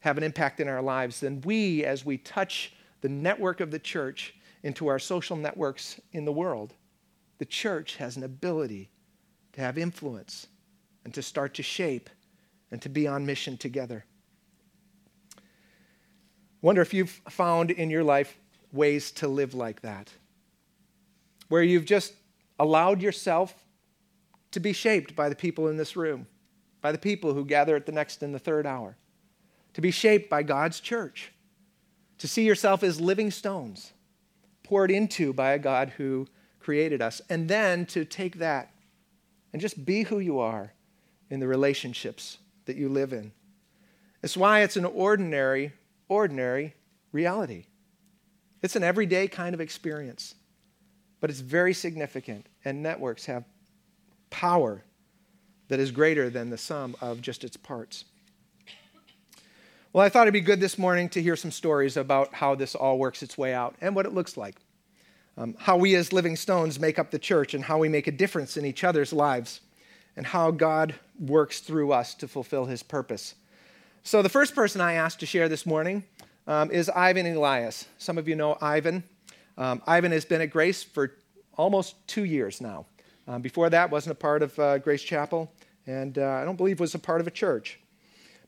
have 0.00 0.18
an 0.18 0.22
impact 0.22 0.60
in 0.60 0.68
our 0.68 0.82
lives, 0.82 1.20
then 1.20 1.40
we, 1.46 1.82
as 1.82 2.04
we 2.04 2.18
touch 2.18 2.74
the 3.00 3.08
network 3.08 3.60
of 3.60 3.70
the 3.70 3.78
church 3.78 4.34
into 4.62 4.88
our 4.88 4.98
social 4.98 5.34
networks 5.34 5.98
in 6.12 6.26
the 6.26 6.30
world, 6.30 6.74
the 7.38 7.46
church 7.46 7.96
has 7.96 8.18
an 8.18 8.22
ability 8.22 8.90
to 9.54 9.62
have 9.62 9.78
influence 9.78 10.48
and 11.06 11.14
to 11.14 11.22
start 11.22 11.54
to 11.54 11.62
shape 11.62 12.10
and 12.70 12.82
to 12.82 12.90
be 12.90 13.06
on 13.06 13.24
mission 13.24 13.56
together. 13.56 14.04
Wonder 16.66 16.82
if 16.82 16.92
you've 16.92 17.20
found 17.28 17.70
in 17.70 17.90
your 17.90 18.02
life 18.02 18.36
ways 18.72 19.12
to 19.12 19.28
live 19.28 19.54
like 19.54 19.82
that, 19.82 20.12
where 21.46 21.62
you've 21.62 21.84
just 21.84 22.12
allowed 22.58 23.00
yourself 23.00 23.54
to 24.50 24.58
be 24.58 24.72
shaped 24.72 25.14
by 25.14 25.28
the 25.28 25.36
people 25.36 25.68
in 25.68 25.76
this 25.76 25.94
room, 25.94 26.26
by 26.80 26.90
the 26.90 26.98
people 26.98 27.34
who 27.34 27.44
gather 27.44 27.76
at 27.76 27.86
the 27.86 27.92
next 27.92 28.20
and 28.20 28.34
the 28.34 28.40
third 28.40 28.66
hour, 28.66 28.96
to 29.74 29.80
be 29.80 29.92
shaped 29.92 30.28
by 30.28 30.42
God's 30.42 30.80
church, 30.80 31.30
to 32.18 32.26
see 32.26 32.44
yourself 32.44 32.82
as 32.82 33.00
living 33.00 33.30
stones 33.30 33.92
poured 34.64 34.90
into 34.90 35.32
by 35.32 35.52
a 35.52 35.60
God 35.60 35.90
who 35.90 36.26
created 36.58 37.00
us, 37.00 37.22
and 37.30 37.48
then 37.48 37.86
to 37.86 38.04
take 38.04 38.38
that 38.40 38.72
and 39.52 39.62
just 39.62 39.84
be 39.84 40.02
who 40.02 40.18
you 40.18 40.40
are 40.40 40.72
in 41.30 41.38
the 41.38 41.46
relationships 41.46 42.38
that 42.64 42.74
you 42.74 42.88
live 42.88 43.12
in. 43.12 43.30
It's 44.20 44.36
why 44.36 44.62
it's 44.62 44.76
an 44.76 44.84
ordinary, 44.84 45.72
ordinary 46.08 46.74
reality. 47.12 47.66
It's 48.62 48.76
an 48.76 48.82
everyday 48.82 49.28
kind 49.28 49.54
of 49.54 49.60
experience, 49.60 50.34
but 51.20 51.30
it's 51.30 51.40
very 51.40 51.74
significant, 51.74 52.46
and 52.64 52.82
networks 52.82 53.26
have 53.26 53.44
power 54.30 54.82
that 55.68 55.80
is 55.80 55.90
greater 55.90 56.30
than 56.30 56.50
the 56.50 56.58
sum 56.58 56.96
of 57.00 57.20
just 57.20 57.44
its 57.44 57.56
parts. 57.56 58.04
Well, 59.92 60.04
I 60.04 60.08
thought 60.08 60.22
it'd 60.22 60.34
be 60.34 60.40
good 60.40 60.60
this 60.60 60.78
morning 60.78 61.08
to 61.10 61.22
hear 61.22 61.36
some 61.36 61.50
stories 61.50 61.96
about 61.96 62.34
how 62.34 62.54
this 62.54 62.74
all 62.74 62.98
works 62.98 63.22
its 63.22 63.38
way 63.38 63.54
out 63.54 63.76
and 63.80 63.94
what 63.94 64.04
it 64.04 64.12
looks 64.12 64.36
like 64.36 64.56
um, 65.38 65.54
how 65.58 65.76
we 65.76 65.94
as 65.94 66.12
living 66.12 66.36
stones 66.36 66.80
make 66.80 66.98
up 66.98 67.10
the 67.10 67.18
church 67.18 67.54
and 67.54 67.64
how 67.64 67.78
we 67.78 67.88
make 67.88 68.06
a 68.06 68.12
difference 68.12 68.56
in 68.56 68.64
each 68.64 68.84
other's 68.84 69.12
lives, 69.12 69.60
and 70.16 70.26
how 70.26 70.50
God 70.50 70.94
works 71.18 71.60
through 71.60 71.92
us 71.92 72.14
to 72.14 72.28
fulfill 72.28 72.64
his 72.64 72.82
purpose. 72.82 73.34
So, 74.06 74.22
the 74.22 74.28
first 74.28 74.54
person 74.54 74.80
I 74.80 74.92
asked 74.92 75.18
to 75.18 75.26
share 75.26 75.48
this 75.48 75.66
morning 75.66 76.04
um, 76.46 76.70
is 76.70 76.88
Ivan 76.88 77.26
Elias. 77.26 77.86
Some 77.98 78.18
of 78.18 78.28
you 78.28 78.36
know 78.36 78.56
Ivan. 78.60 79.02
Um, 79.58 79.82
Ivan 79.84 80.12
has 80.12 80.24
been 80.24 80.40
at 80.40 80.50
Grace 80.50 80.80
for 80.84 81.16
almost 81.56 81.96
two 82.06 82.22
years 82.22 82.60
now. 82.60 82.86
Um, 83.26 83.42
before 83.42 83.68
that, 83.68 83.90
wasn't 83.90 84.12
a 84.12 84.14
part 84.14 84.44
of 84.44 84.56
uh, 84.60 84.78
Grace 84.78 85.02
Chapel, 85.02 85.50
and 85.88 86.18
uh, 86.18 86.24
I 86.24 86.44
don't 86.44 86.54
believe 86.54 86.78
was 86.78 86.94
a 86.94 87.00
part 87.00 87.20
of 87.20 87.26
a 87.26 87.32
church. 87.32 87.80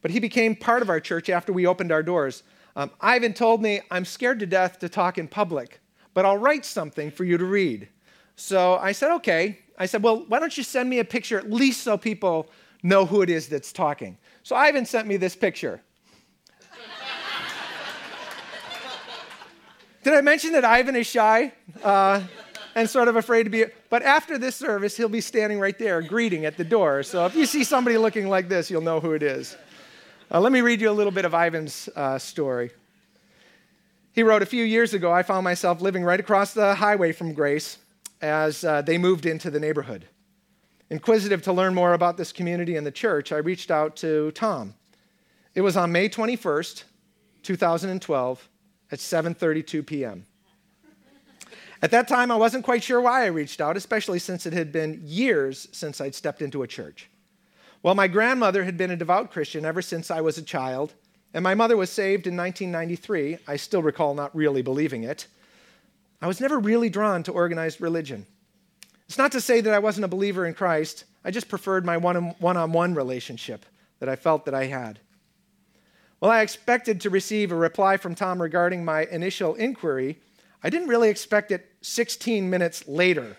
But 0.00 0.12
he 0.12 0.20
became 0.20 0.54
part 0.54 0.80
of 0.80 0.90
our 0.90 1.00
church 1.00 1.28
after 1.28 1.52
we 1.52 1.66
opened 1.66 1.90
our 1.90 2.04
doors. 2.04 2.44
Um, 2.76 2.92
Ivan 3.00 3.34
told 3.34 3.60
me, 3.60 3.80
I'm 3.90 4.04
scared 4.04 4.38
to 4.38 4.46
death 4.46 4.78
to 4.78 4.88
talk 4.88 5.18
in 5.18 5.26
public 5.26 5.80
but 6.18 6.26
I'll 6.26 6.36
write 6.36 6.64
something 6.64 7.12
for 7.12 7.22
you 7.22 7.38
to 7.38 7.44
read. 7.44 7.88
So 8.34 8.74
I 8.74 8.90
said, 8.90 9.12
okay. 9.18 9.60
I 9.78 9.86
said, 9.86 10.02
well, 10.02 10.24
why 10.26 10.40
don't 10.40 10.58
you 10.58 10.64
send 10.64 10.90
me 10.90 10.98
a 10.98 11.04
picture 11.04 11.38
at 11.38 11.48
least 11.48 11.82
so 11.82 11.96
people 11.96 12.50
know 12.82 13.06
who 13.06 13.22
it 13.22 13.30
is 13.30 13.48
that's 13.48 13.72
talking? 13.72 14.18
So 14.48 14.56
Ivan 14.56 14.86
sent 14.86 15.06
me 15.06 15.18
this 15.18 15.36
picture. 15.36 15.82
Did 20.02 20.14
I 20.14 20.22
mention 20.22 20.52
that 20.52 20.64
Ivan 20.64 20.96
is 20.96 21.06
shy 21.06 21.52
uh, 21.84 22.22
and 22.74 22.88
sort 22.88 23.08
of 23.08 23.16
afraid 23.16 23.42
to 23.42 23.50
be? 23.50 23.66
But 23.90 24.02
after 24.04 24.38
this 24.38 24.56
service, 24.56 24.96
he'll 24.96 25.10
be 25.10 25.20
standing 25.20 25.60
right 25.60 25.78
there 25.78 26.00
greeting 26.00 26.46
at 26.46 26.56
the 26.56 26.64
door. 26.64 27.02
So 27.02 27.26
if 27.26 27.34
you 27.34 27.44
see 27.44 27.62
somebody 27.62 27.98
looking 27.98 28.26
like 28.30 28.48
this, 28.48 28.70
you'll 28.70 28.80
know 28.80 29.00
who 29.00 29.12
it 29.12 29.22
is. 29.22 29.54
Uh, 30.30 30.40
let 30.40 30.50
me 30.50 30.62
read 30.62 30.80
you 30.80 30.88
a 30.88 30.96
little 30.96 31.12
bit 31.12 31.26
of 31.26 31.34
Ivan's 31.34 31.90
uh, 31.94 32.18
story. 32.18 32.70
He 34.14 34.22
wrote, 34.22 34.40
A 34.40 34.46
few 34.46 34.64
years 34.64 34.94
ago, 34.94 35.12
I 35.12 35.24
found 35.24 35.44
myself 35.44 35.82
living 35.82 36.04
right 36.04 36.20
across 36.20 36.54
the 36.54 36.74
highway 36.74 37.12
from 37.12 37.34
Grace 37.34 37.76
as 38.22 38.64
uh, 38.64 38.80
they 38.80 38.96
moved 38.96 39.26
into 39.26 39.50
the 39.50 39.60
neighborhood. 39.60 40.08
Inquisitive 40.90 41.42
to 41.42 41.52
learn 41.52 41.74
more 41.74 41.92
about 41.92 42.16
this 42.16 42.32
community 42.32 42.76
and 42.76 42.86
the 42.86 42.90
church, 42.90 43.30
I 43.30 43.36
reached 43.36 43.70
out 43.70 43.96
to 43.96 44.30
Tom. 44.32 44.74
It 45.54 45.60
was 45.60 45.76
on 45.76 45.92
May 45.92 46.08
21st, 46.08 46.84
2012, 47.42 48.48
at 48.90 48.98
7:32 48.98 49.86
p.m. 49.86 50.26
At 51.82 51.90
that 51.92 52.08
time, 52.08 52.30
I 52.30 52.36
wasn't 52.36 52.64
quite 52.64 52.82
sure 52.82 53.00
why 53.00 53.24
I 53.24 53.26
reached 53.26 53.60
out, 53.60 53.76
especially 53.76 54.18
since 54.18 54.46
it 54.46 54.52
had 54.52 54.72
been 54.72 55.00
years 55.04 55.68
since 55.72 56.00
I'd 56.00 56.14
stepped 56.14 56.42
into 56.42 56.62
a 56.62 56.66
church. 56.66 57.08
Well, 57.82 57.94
my 57.94 58.08
grandmother 58.08 58.64
had 58.64 58.76
been 58.76 58.90
a 58.90 58.96
devout 58.96 59.30
Christian 59.30 59.64
ever 59.64 59.82
since 59.82 60.10
I 60.10 60.20
was 60.20 60.38
a 60.38 60.42
child, 60.42 60.94
and 61.32 61.44
my 61.44 61.54
mother 61.54 61.76
was 61.76 61.90
saved 61.90 62.26
in 62.26 62.36
1993. 62.36 63.38
I 63.46 63.56
still 63.56 63.82
recall 63.82 64.14
not 64.14 64.34
really 64.34 64.62
believing 64.62 65.04
it. 65.04 65.28
I 66.20 66.26
was 66.26 66.40
never 66.40 66.58
really 66.58 66.88
drawn 66.88 67.22
to 67.24 67.32
organized 67.32 67.80
religion. 67.80 68.26
It's 69.08 69.18
not 69.18 69.32
to 69.32 69.40
say 69.40 69.62
that 69.62 69.72
I 69.72 69.78
wasn't 69.78 70.04
a 70.04 70.08
believer 70.08 70.44
in 70.44 70.52
Christ, 70.52 71.04
I 71.24 71.30
just 71.30 71.48
preferred 71.48 71.84
my 71.84 71.96
one 71.96 72.16
on 72.56 72.72
one 72.72 72.94
relationship 72.94 73.64
that 74.00 74.08
I 74.08 74.16
felt 74.16 74.44
that 74.44 74.54
I 74.54 74.66
had. 74.66 75.00
Well, 76.20 76.30
I 76.30 76.42
expected 76.42 77.00
to 77.02 77.10
receive 77.10 77.52
a 77.52 77.56
reply 77.56 77.96
from 77.96 78.14
Tom 78.14 78.40
regarding 78.40 78.84
my 78.84 79.04
initial 79.04 79.54
inquiry. 79.54 80.18
I 80.62 80.70
didn't 80.70 80.88
really 80.88 81.08
expect 81.08 81.52
it 81.52 81.70
16 81.80 82.50
minutes 82.50 82.86
later. 82.88 83.36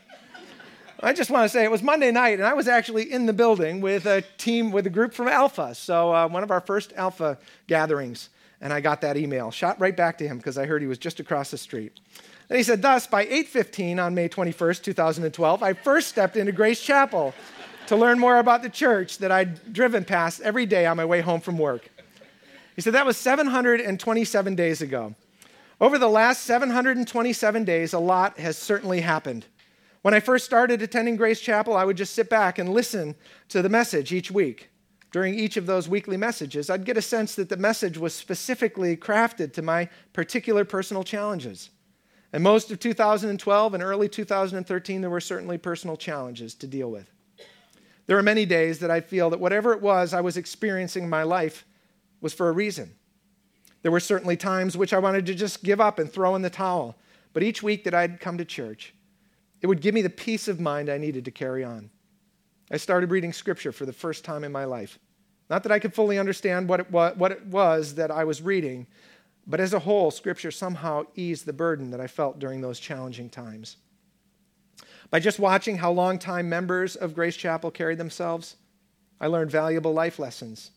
I 1.01 1.13
just 1.13 1.29
want 1.29 1.45
to 1.45 1.49
say 1.49 1.63
it 1.63 1.71
was 1.71 1.83
Monday 1.83 2.11
night, 2.11 2.39
and 2.39 2.47
I 2.47 2.53
was 2.53 2.67
actually 2.67 3.11
in 3.11 3.25
the 3.25 3.33
building 3.33 3.79
with 3.79 4.05
a 4.05 4.21
team, 4.37 4.71
with 4.71 4.85
a 4.87 4.89
group 4.89 5.13
from 5.13 5.27
Alpha. 5.27 5.73
So, 5.75 6.13
uh, 6.13 6.27
one 6.27 6.43
of 6.43 6.51
our 6.51 6.61
first 6.61 6.93
Alpha 6.93 7.37
gatherings, 7.67 8.29
and 8.59 8.73
I 8.73 8.81
got 8.81 9.01
that 9.01 9.17
email. 9.17 9.51
Shot 9.51 9.79
right 9.79 9.95
back 9.95 10.17
to 10.17 10.27
him 10.27 10.37
because 10.37 10.57
I 10.57 10.65
heard 10.65 10.81
he 10.81 10.87
was 10.87 10.97
just 10.97 11.19
across 11.19 11.51
the 11.51 11.57
street. 11.57 11.93
And 12.49 12.57
he 12.57 12.63
said, 12.63 12.81
Thus, 12.81 13.05
by 13.05 13.25
8:15 13.25 14.03
on 14.03 14.15
May 14.15 14.27
21st, 14.27 14.83
2012, 14.83 15.63
I 15.63 15.73
first 15.73 16.09
stepped 16.09 16.35
into 16.35 16.51
Grace 16.51 16.81
Chapel 16.81 17.33
to 17.87 17.95
learn 17.95 18.19
more 18.19 18.39
about 18.39 18.63
the 18.63 18.69
church 18.69 19.19
that 19.19 19.31
I'd 19.31 19.71
driven 19.71 20.03
past 20.03 20.41
every 20.41 20.65
day 20.65 20.85
on 20.85 20.97
my 20.97 21.05
way 21.05 21.21
home 21.21 21.41
from 21.41 21.57
work. 21.57 21.89
He 22.75 22.81
said 22.81 22.93
that 22.93 23.05
was 23.05 23.17
727 23.17 24.55
days 24.55 24.81
ago. 24.81 25.15
Over 25.81 25.97
the 25.97 26.09
last 26.09 26.43
727 26.43 27.63
days, 27.63 27.93
a 27.93 27.99
lot 27.99 28.37
has 28.39 28.57
certainly 28.57 29.01
happened. 29.01 29.45
When 30.01 30.13
I 30.13 30.19
first 30.19 30.45
started 30.45 30.81
attending 30.81 31.17
Grace 31.17 31.41
Chapel, 31.41 31.75
I 31.75 31.85
would 31.85 31.97
just 31.97 32.13
sit 32.13 32.29
back 32.29 32.57
and 32.57 32.69
listen 32.69 33.15
to 33.49 33.61
the 33.61 33.69
message 33.69 34.11
each 34.11 34.31
week. 34.31 34.69
During 35.11 35.33
each 35.33 35.57
of 35.57 35.65
those 35.65 35.89
weekly 35.89 36.17
messages, 36.17 36.69
I'd 36.69 36.85
get 36.85 36.97
a 36.97 37.01
sense 37.01 37.35
that 37.35 37.49
the 37.49 37.57
message 37.57 37.97
was 37.97 38.13
specifically 38.13 38.95
crafted 38.95 39.53
to 39.53 39.61
my 39.61 39.89
particular 40.13 40.63
personal 40.63 41.03
challenges. 41.03 41.69
And 42.31 42.43
most 42.43 42.69
of 42.71 42.79
2012 42.79 43.73
and 43.73 43.83
early 43.83 44.07
2013, 44.07 45.01
there 45.01 45.09
were 45.09 45.19
certainly 45.19 45.57
personal 45.57 45.97
challenges 45.97 46.53
to 46.55 46.67
deal 46.67 46.91
with. 46.91 47.11
There 48.05 48.17
are 48.17 48.23
many 48.23 48.45
days 48.45 48.79
that 48.79 48.91
I 48.91 49.01
feel 49.01 49.29
that 49.29 49.39
whatever 49.39 49.73
it 49.73 49.81
was 49.81 50.13
I 50.13 50.21
was 50.21 50.37
experiencing 50.37 51.03
in 51.03 51.09
my 51.09 51.23
life 51.23 51.65
was 52.21 52.33
for 52.33 52.49
a 52.49 52.53
reason. 52.53 52.95
There 53.81 53.91
were 53.91 53.99
certainly 53.99 54.35
times 54.35 54.75
which 54.75 54.93
I 54.93 54.99
wanted 54.99 55.25
to 55.27 55.35
just 55.35 55.63
give 55.63 55.79
up 55.79 55.99
and 55.99 56.11
throw 56.11 56.35
in 56.35 56.41
the 56.41 56.49
towel. 56.49 56.95
But 57.33 57.43
each 57.43 57.63
week 57.63 57.83
that 57.83 57.93
I'd 57.93 58.19
come 58.19 58.37
to 58.37 58.45
church, 58.45 58.93
it 59.61 59.67
would 59.67 59.81
give 59.81 59.93
me 59.93 60.01
the 60.01 60.09
peace 60.09 60.47
of 60.47 60.59
mind 60.59 60.89
I 60.89 60.97
needed 60.97 61.25
to 61.25 61.31
carry 61.31 61.63
on. 61.63 61.89
I 62.71 62.77
started 62.77 63.11
reading 63.11 63.33
scripture 63.33 63.71
for 63.71 63.85
the 63.85 63.93
first 63.93 64.23
time 64.23 64.43
in 64.43 64.51
my 64.51 64.65
life. 64.65 64.99
Not 65.49 65.63
that 65.63 65.71
I 65.71 65.79
could 65.79 65.93
fully 65.93 66.19
understand 66.19 66.69
what 66.69 66.79
it, 66.79 66.91
was, 66.91 67.17
what 67.17 67.31
it 67.31 67.45
was 67.47 67.95
that 67.95 68.11
I 68.11 68.23
was 68.23 68.41
reading, 68.41 68.85
but 69.49 69.59
as 69.59 69.73
a 69.73 69.79
whole, 69.79 70.11
scripture 70.11 70.51
somehow 70.51 71.03
eased 71.15 71.45
the 71.45 71.51
burden 71.51 71.91
that 71.91 71.99
I 71.99 72.07
felt 72.07 72.39
during 72.39 72.61
those 72.61 72.79
challenging 72.79 73.29
times. 73.29 73.75
By 75.09 75.19
just 75.19 75.39
watching 75.39 75.77
how 75.77 75.91
longtime 75.91 76.47
members 76.47 76.95
of 76.95 77.15
Grace 77.15 77.35
Chapel 77.35 77.71
carried 77.71 77.97
themselves, 77.97 78.55
I 79.19 79.27
learned 79.27 79.51
valuable 79.51 79.91
life 79.91 80.19
lessons 80.19 80.71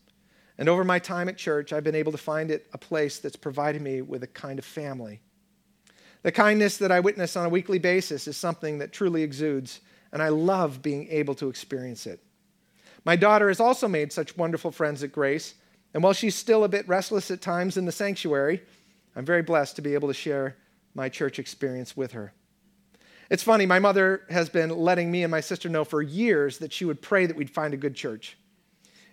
and 0.57 0.69
over 0.69 0.83
my 0.83 0.99
time 0.99 1.29
at 1.29 1.37
church, 1.37 1.73
I've 1.73 1.83
been 1.83 1.95
able 1.95 2.11
to 2.11 2.17
find 2.17 2.51
it 2.51 2.67
a 2.73 2.77
place 2.77 3.19
that's 3.19 3.35
provided 3.35 3.81
me 3.81 4.01
with 4.01 4.23
a 4.23 4.27
kind 4.27 4.59
of 4.59 4.65
family. 4.65 5.19
The 6.21 6.31
kindness 6.31 6.77
that 6.77 6.91
I 6.91 6.99
witness 6.99 7.35
on 7.35 7.45
a 7.45 7.49
weekly 7.49 7.79
basis 7.79 8.27
is 8.27 8.37
something 8.37 8.77
that 8.77 8.93
truly 8.93 9.23
exudes, 9.23 9.81
and 10.11 10.21
I 10.21 10.29
love 10.29 10.81
being 10.81 11.07
able 11.09 11.35
to 11.35 11.49
experience 11.49 12.05
it. 12.05 12.23
My 13.03 13.15
daughter 13.15 13.49
has 13.49 13.59
also 13.59 13.87
made 13.87 14.13
such 14.13 14.37
wonderful 14.37 14.71
friends 14.71 15.03
at 15.03 15.11
Grace, 15.11 15.55
and 15.93 16.03
while 16.03 16.13
she's 16.13 16.35
still 16.35 16.63
a 16.63 16.69
bit 16.69 16.87
restless 16.87 17.29
at 17.31 17.41
times 17.41 17.77
in 17.77 17.85
the 17.85 17.91
sanctuary, 17.91 18.61
I'm 19.15 19.25
very 19.25 19.43
blessed 19.43 19.75
to 19.75 19.81
be 19.81 19.93
able 19.93 20.07
to 20.07 20.13
share 20.13 20.55
my 20.95 21.09
church 21.09 21.39
experience 21.39 21.95
with 21.95 22.13
her. 22.13 22.33
It's 23.29 23.43
funny, 23.43 23.65
my 23.65 23.79
mother 23.79 24.23
has 24.29 24.49
been 24.49 24.69
letting 24.69 25.11
me 25.11 25.23
and 25.23 25.31
my 25.31 25.39
sister 25.39 25.69
know 25.69 25.83
for 25.83 26.01
years 26.01 26.57
that 26.59 26.73
she 26.73 26.85
would 26.85 27.01
pray 27.01 27.25
that 27.25 27.35
we'd 27.35 27.49
find 27.49 27.73
a 27.73 27.77
good 27.77 27.95
church. 27.95 28.37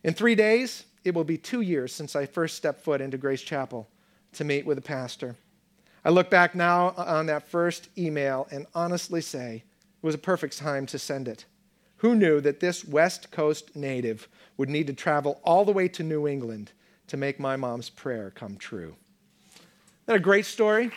In 0.03 0.15
three 0.15 0.35
days, 0.35 0.85
it 1.05 1.15
will 1.15 1.25
be 1.25 1.39
two 1.39 1.61
years 1.61 1.95
since 1.95 2.17
I 2.17 2.27
first 2.27 2.57
stepped 2.57 2.81
foot 2.81 3.01
into 3.01 3.19
Grace 3.19 3.43
Chapel 3.43 3.89
to 4.33 4.45
meet 4.45 4.67
with 4.67 4.79
a 4.79 4.83
pastor. 4.83 5.37
I 6.05 6.11
look 6.11 6.31
back 6.31 6.55
now 6.55 6.95
on 6.97 7.27
that 7.27 7.49
first 7.49 7.89
email 7.99 8.49
and 8.51 8.67
honestly 8.75 9.21
say 9.21 9.65
it 10.03 10.07
was 10.07 10.15
a 10.15 10.19
perfect 10.19 10.57
time 10.59 10.87
to 10.87 10.99
send 10.99 11.29
it. 11.29 11.45
Who 12.01 12.15
knew 12.15 12.41
that 12.41 12.61
this 12.61 12.85
West 12.85 13.31
Coast 13.31 13.77
native 13.77 14.27
would 14.57 14.69
need 14.71 14.87
to 14.87 14.93
travel 14.93 15.41
all 15.45 15.65
the 15.65 15.73
way 15.73 15.87
to 15.89 16.03
New 16.03 16.27
England 16.27 16.73
to 17.09 17.17
make 17.17 17.39
my 17.39 17.57
mom's 17.57 17.91
prayer 17.91 18.31
come 18.31 18.57
true? 18.57 18.97
Isn't 19.53 20.07
that 20.07 20.17
a 20.17 20.21
great 20.21 20.47
story? 20.47 20.91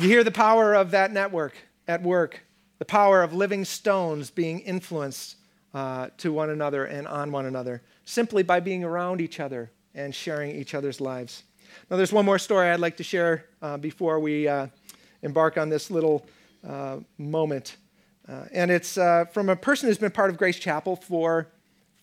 You 0.00 0.08
hear 0.08 0.24
the 0.24 0.30
power 0.30 0.74
of 0.74 0.92
that 0.92 1.12
network 1.12 1.54
at 1.86 2.02
work 2.02 2.40
the 2.78 2.84
power 2.84 3.22
of 3.22 3.34
living 3.34 3.64
stones 3.64 4.30
being 4.30 4.60
influenced 4.60 5.36
uh, 5.74 6.08
to 6.16 6.32
one 6.32 6.50
another 6.50 6.84
and 6.84 7.06
on 7.06 7.32
one 7.32 7.44
another 7.44 7.82
simply 8.04 8.42
by 8.42 8.60
being 8.60 8.84
around 8.84 9.20
each 9.20 9.40
other 9.40 9.70
and 9.94 10.14
sharing 10.14 10.54
each 10.54 10.74
other's 10.74 11.00
lives. 11.00 11.42
Now, 11.90 11.96
there's 11.96 12.12
one 12.12 12.24
more 12.24 12.38
story 12.38 12.68
I'd 12.68 12.80
like 12.80 12.96
to 12.98 13.02
share 13.02 13.46
uh, 13.62 13.76
before 13.76 14.20
we 14.20 14.46
uh, 14.46 14.68
embark 15.22 15.58
on 15.58 15.68
this 15.68 15.90
little 15.90 16.26
uh, 16.66 16.98
moment. 17.16 17.76
Uh, 18.28 18.44
and 18.52 18.70
it's 18.70 18.98
uh, 18.98 19.24
from 19.32 19.48
a 19.48 19.56
person 19.56 19.88
who's 19.88 19.98
been 19.98 20.10
part 20.10 20.30
of 20.30 20.36
Grace 20.36 20.58
Chapel 20.58 20.96
for, 20.96 21.48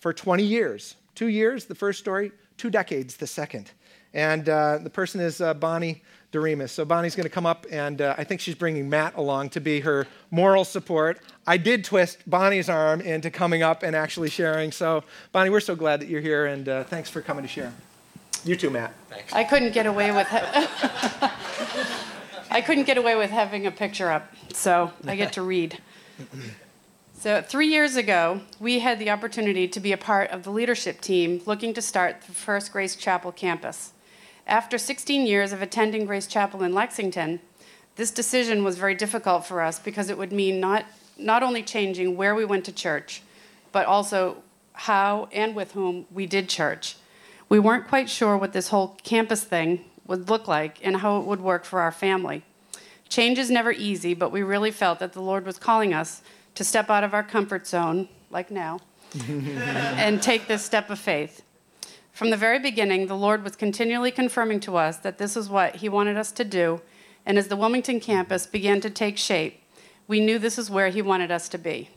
for 0.00 0.12
20 0.12 0.42
years. 0.42 0.96
Two 1.14 1.28
years, 1.28 1.66
the 1.66 1.74
first 1.74 1.98
story, 1.98 2.32
two 2.56 2.70
decades, 2.70 3.16
the 3.16 3.26
second. 3.26 3.70
And 4.12 4.46
the 4.46 4.90
person 4.92 5.20
is 5.20 5.42
Bonnie 5.60 6.02
Doremus. 6.32 6.70
So 6.70 6.86
Bonnie's 6.86 7.14
going 7.14 7.24
to 7.24 7.30
come 7.30 7.44
up, 7.44 7.66
and 7.70 8.00
I 8.00 8.24
think 8.24 8.40
she's 8.40 8.54
bringing 8.54 8.88
Matt 8.88 9.14
along 9.14 9.50
to 9.50 9.60
be 9.60 9.80
her 9.80 10.06
moral 10.30 10.64
support. 10.64 11.20
I 11.46 11.58
did 11.58 11.84
twist 11.84 12.18
Bonnie's 12.26 12.70
arm 12.70 13.02
into 13.02 13.30
coming 13.30 13.62
up 13.62 13.82
and 13.82 13.94
actually 13.94 14.30
sharing. 14.30 14.72
So, 14.72 15.04
Bonnie, 15.32 15.50
we're 15.50 15.60
so 15.60 15.76
glad 15.76 16.00
that 16.00 16.08
you're 16.08 16.22
here, 16.22 16.46
and 16.46 16.64
thanks 16.86 17.10
for 17.10 17.20
coming 17.20 17.42
to 17.42 17.48
share. 17.48 17.72
You 18.44 18.56
too, 18.56 18.70
Matt. 18.70 18.94
Thanks. 19.08 19.32
I 19.32 19.44
couldn't 19.44 19.72
get 19.72 19.86
away 19.86 20.12
with 20.12 20.28
I 22.50 22.60
couldn't 22.60 22.84
get 22.84 22.96
away 22.96 23.16
with 23.16 23.30
having 23.30 23.66
a 23.66 23.70
picture 23.70 24.10
up, 24.10 24.32
so 24.52 24.92
I 25.06 25.16
get 25.16 25.32
to 25.34 25.42
read. 25.42 25.78
So, 27.18 27.42
three 27.42 27.66
years 27.66 27.96
ago, 27.96 28.42
we 28.60 28.80
had 28.80 28.98
the 28.98 29.10
opportunity 29.10 29.66
to 29.68 29.80
be 29.80 29.90
a 29.92 29.96
part 29.96 30.30
of 30.30 30.44
the 30.44 30.50
leadership 30.50 31.00
team 31.00 31.42
looking 31.44 31.74
to 31.74 31.82
start 31.82 32.22
the 32.22 32.32
First 32.32 32.72
Grace 32.72 32.94
Chapel 32.94 33.32
campus. 33.32 33.92
After 34.46 34.78
16 34.78 35.26
years 35.26 35.52
of 35.52 35.60
attending 35.60 36.06
Grace 36.06 36.26
Chapel 36.26 36.62
in 36.62 36.72
Lexington, 36.72 37.40
this 37.96 38.10
decision 38.10 38.62
was 38.62 38.78
very 38.78 38.94
difficult 38.94 39.44
for 39.44 39.60
us 39.60 39.78
because 39.78 40.08
it 40.08 40.18
would 40.18 40.30
mean 40.30 40.60
not, 40.60 40.84
not 41.18 41.42
only 41.42 41.62
changing 41.62 42.16
where 42.16 42.34
we 42.34 42.44
went 42.44 42.64
to 42.66 42.72
church, 42.72 43.22
but 43.72 43.86
also 43.86 44.42
how 44.72 45.28
and 45.32 45.56
with 45.56 45.72
whom 45.72 46.06
we 46.12 46.26
did 46.26 46.48
church. 46.48 46.96
We 47.48 47.58
weren't 47.58 47.86
quite 47.86 48.10
sure 48.10 48.36
what 48.36 48.52
this 48.52 48.68
whole 48.68 48.98
campus 49.04 49.44
thing 49.44 49.84
would 50.06 50.28
look 50.28 50.48
like 50.48 50.78
and 50.82 50.96
how 50.96 51.18
it 51.18 51.26
would 51.26 51.40
work 51.40 51.64
for 51.64 51.80
our 51.80 51.92
family. 51.92 52.44
Change 53.08 53.38
is 53.38 53.50
never 53.50 53.70
easy, 53.70 54.14
but 54.14 54.32
we 54.32 54.42
really 54.42 54.72
felt 54.72 54.98
that 54.98 55.12
the 55.12 55.22
Lord 55.22 55.46
was 55.46 55.58
calling 55.58 55.94
us 55.94 56.22
to 56.56 56.64
step 56.64 56.90
out 56.90 57.04
of 57.04 57.14
our 57.14 57.22
comfort 57.22 57.66
zone, 57.66 58.08
like 58.30 58.50
now, 58.50 58.80
and 59.28 60.20
take 60.20 60.48
this 60.48 60.64
step 60.64 60.90
of 60.90 60.98
faith. 60.98 61.42
From 62.12 62.30
the 62.30 62.36
very 62.36 62.58
beginning, 62.58 63.06
the 63.06 63.16
Lord 63.16 63.44
was 63.44 63.54
continually 63.54 64.10
confirming 64.10 64.58
to 64.60 64.76
us 64.76 64.96
that 64.98 65.18
this 65.18 65.36
is 65.36 65.48
what 65.48 65.76
He 65.76 65.88
wanted 65.88 66.16
us 66.16 66.32
to 66.32 66.44
do, 66.44 66.80
and 67.24 67.38
as 67.38 67.48
the 67.48 67.56
Wilmington 67.56 68.00
campus 68.00 68.46
began 68.46 68.80
to 68.80 68.90
take 68.90 69.18
shape, 69.18 69.62
we 70.08 70.18
knew 70.18 70.38
this 70.38 70.58
is 70.58 70.70
where 70.70 70.88
He 70.88 71.02
wanted 71.02 71.30
us 71.30 71.48
to 71.50 71.58
be. 71.58 71.90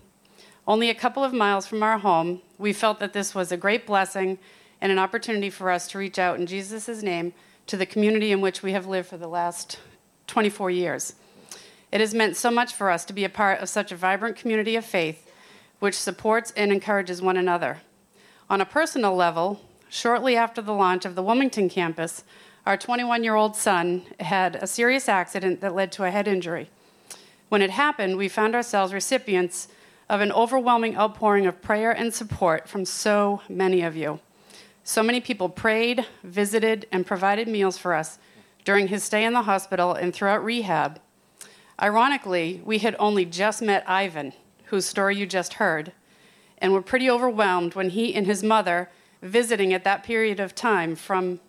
Only 0.68 0.90
a 0.90 0.96
couple 0.96 1.24
of 1.24 1.34
miles 1.34 1.66
from 1.66 1.82
our 1.82 1.98
home, 1.98 2.42
we 2.58 2.74
felt 2.74 3.00
that 3.00 3.14
this 3.14 3.34
was 3.34 3.52
a 3.52 3.58
great 3.58 3.88
blessing 3.88 4.38
and 4.82 4.92
an 4.92 5.00
opportunity 5.00 5.50
for 5.50 5.70
us 5.70 5.88
to 5.90 5.98
reach 5.98 6.20
out 6.20 6.40
in 6.40 6.46
Jesus' 6.46 7.04
name 7.04 7.34
to 7.68 7.78
the 7.78 7.86
community 7.86 8.32
in 8.32 8.42
which 8.42 8.64
we 8.64 8.72
have 8.72 8.88
lived 8.88 9.10
for 9.10 9.18
the 9.18 9.28
last 9.28 9.80
24 10.28 10.72
years. 10.72 11.16
It 11.92 12.02
has 12.02 12.14
meant 12.14 12.38
so 12.38 12.52
much 12.52 12.74
for 12.74 12.90
us 12.90 13.06
to 13.06 13.14
be 13.14 13.24
a 13.24 13.30
part 13.30 13.60
of 13.60 13.70
such 13.70 13.92
a 13.92 13.96
vibrant 13.96 14.36
community 14.36 14.76
of 14.76 14.86
faith 14.86 15.32
which 15.80 15.96
supports 15.96 16.52
and 16.56 16.72
encourages 16.72 17.22
one 17.22 17.38
another. 17.38 17.80
On 18.50 18.62
a 18.62 18.66
personal 18.66 19.16
level, 19.16 19.62
Shortly 19.90 20.36
after 20.36 20.62
the 20.62 20.74
launch 20.74 21.04
of 21.04 21.16
the 21.16 21.24
Wilmington 21.24 21.68
campus, 21.68 22.24
our 22.66 22.78
21 22.78 23.24
year 23.24 23.34
old 23.34 23.56
son 23.56 24.04
had 24.20 24.56
a 24.56 24.68
serious 24.68 25.10
accident 25.10 25.62
that 25.62 25.74
led 25.74 25.92
to 25.94 26.04
a 26.04 26.12
head 26.12 26.28
injury. 26.28 26.70
When 27.50 27.64
it 27.64 27.72
happened, 27.72 28.16
we 28.16 28.30
found 28.30 28.54
ourselves 28.54 28.94
recipients 28.94 29.68
of 30.08 30.22
an 30.22 30.32
overwhelming 30.32 30.96
outpouring 30.96 31.48
of 31.48 31.64
prayer 31.64 31.92
and 31.92 32.14
support 32.14 32.70
from 32.70 32.86
so 32.86 33.42
many 33.50 33.82
of 33.82 33.96
you. 33.96 34.20
So 34.90 35.04
many 35.04 35.22
people 35.22 35.50
prayed, 35.50 36.08
visited, 36.24 36.88
and 36.92 37.06
provided 37.06 37.48
meals 37.48 37.78
for 37.78 37.94
us 37.94 38.18
during 38.66 38.88
his 38.88 39.04
stay 39.04 39.24
in 39.24 39.34
the 39.34 39.44
hospital 39.44 39.94
and 39.94 40.12
throughout 40.12 40.44
rehab. 40.44 41.00
Ironically, 41.80 42.64
we 42.66 42.80
had 42.80 42.96
only 42.98 43.24
just 43.24 43.62
met 43.62 43.88
Ivan, 43.88 44.34
whose 44.64 44.88
story 44.88 45.16
you 45.16 45.28
just 45.28 45.54
heard, 45.54 45.92
and 46.58 46.74
were 46.74 46.82
pretty 46.82 47.08
overwhelmed 47.08 47.76
when 47.76 47.92
he 47.92 48.16
and 48.16 48.26
his 48.26 48.42
mother 48.42 48.90
visiting 49.22 49.74
at 49.74 49.84
that 49.84 50.02
period 50.02 50.40
of 50.40 50.56
time 50.56 50.96
from 50.96 51.40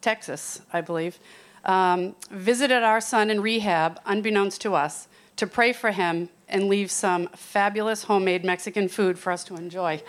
Texas, 0.00 0.62
I 0.72 0.80
believe, 0.80 1.18
um, 1.64 2.14
visited 2.30 2.84
our 2.84 3.00
son 3.00 3.28
in 3.28 3.40
rehab, 3.40 4.00
unbeknownst 4.06 4.60
to 4.60 4.76
us, 4.76 5.08
to 5.34 5.48
pray 5.48 5.72
for 5.72 5.90
him 5.90 6.28
and 6.48 6.68
leave 6.68 6.92
some 6.92 7.26
fabulous 7.34 8.04
homemade 8.04 8.44
Mexican 8.44 8.86
food 8.86 9.18
for 9.18 9.32
us 9.32 9.42
to 9.42 9.56
enjoy. 9.56 10.00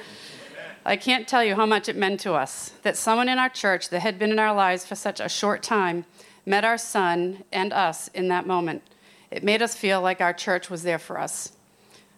I 0.88 0.98
can't 0.98 1.28
tell 1.28 1.44
you 1.44 1.56
how 1.56 1.66
much 1.66 1.90
it 1.90 1.96
meant 1.96 2.20
to 2.22 2.34
us 2.34 2.72
that 2.84 2.96
someone 2.96 3.28
in 3.28 3.40
our 3.40 3.50
church 3.50 3.90
that 3.90 4.02
had 4.02 4.20
been 4.20 4.32
in 4.32 4.38
our 4.38 4.54
lives 4.54 4.86
for 4.86 4.94
such 4.94 5.20
a 5.20 5.28
short 5.28 5.64
time 5.64 6.06
met 6.46 6.64
our 6.64 6.78
son 6.78 7.44
and 7.52 7.74
us 7.74 8.08
in 8.10 8.28
that 8.28 8.46
moment. 8.46 8.84
It 9.32 9.44
made 9.44 9.64
us 9.64 9.76
feel 9.76 10.00
like 10.00 10.22
our 10.22 10.32
church 10.32 10.70
was 10.70 10.84
there 10.84 11.00
for 11.00 11.20
us. 11.20 11.54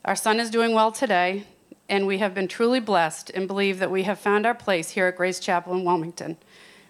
Our 0.04 0.18
son 0.18 0.42
is 0.42 0.50
doing 0.50 0.74
well 0.74 0.92
today, 0.92 1.46
and 1.88 2.06
we 2.06 2.18
have 2.18 2.34
been 2.34 2.50
truly 2.50 2.82
blessed 2.82 3.30
and 3.30 3.48
believe 3.48 3.80
that 3.80 3.90
we 3.90 4.04
have 4.04 4.20
found 4.20 4.46
our 4.46 4.54
place 4.54 4.90
here 4.90 5.08
at 5.08 5.16
Grace 5.16 5.40
Chapel 5.40 5.74
in 5.74 5.86
Wilmington. 5.86 6.36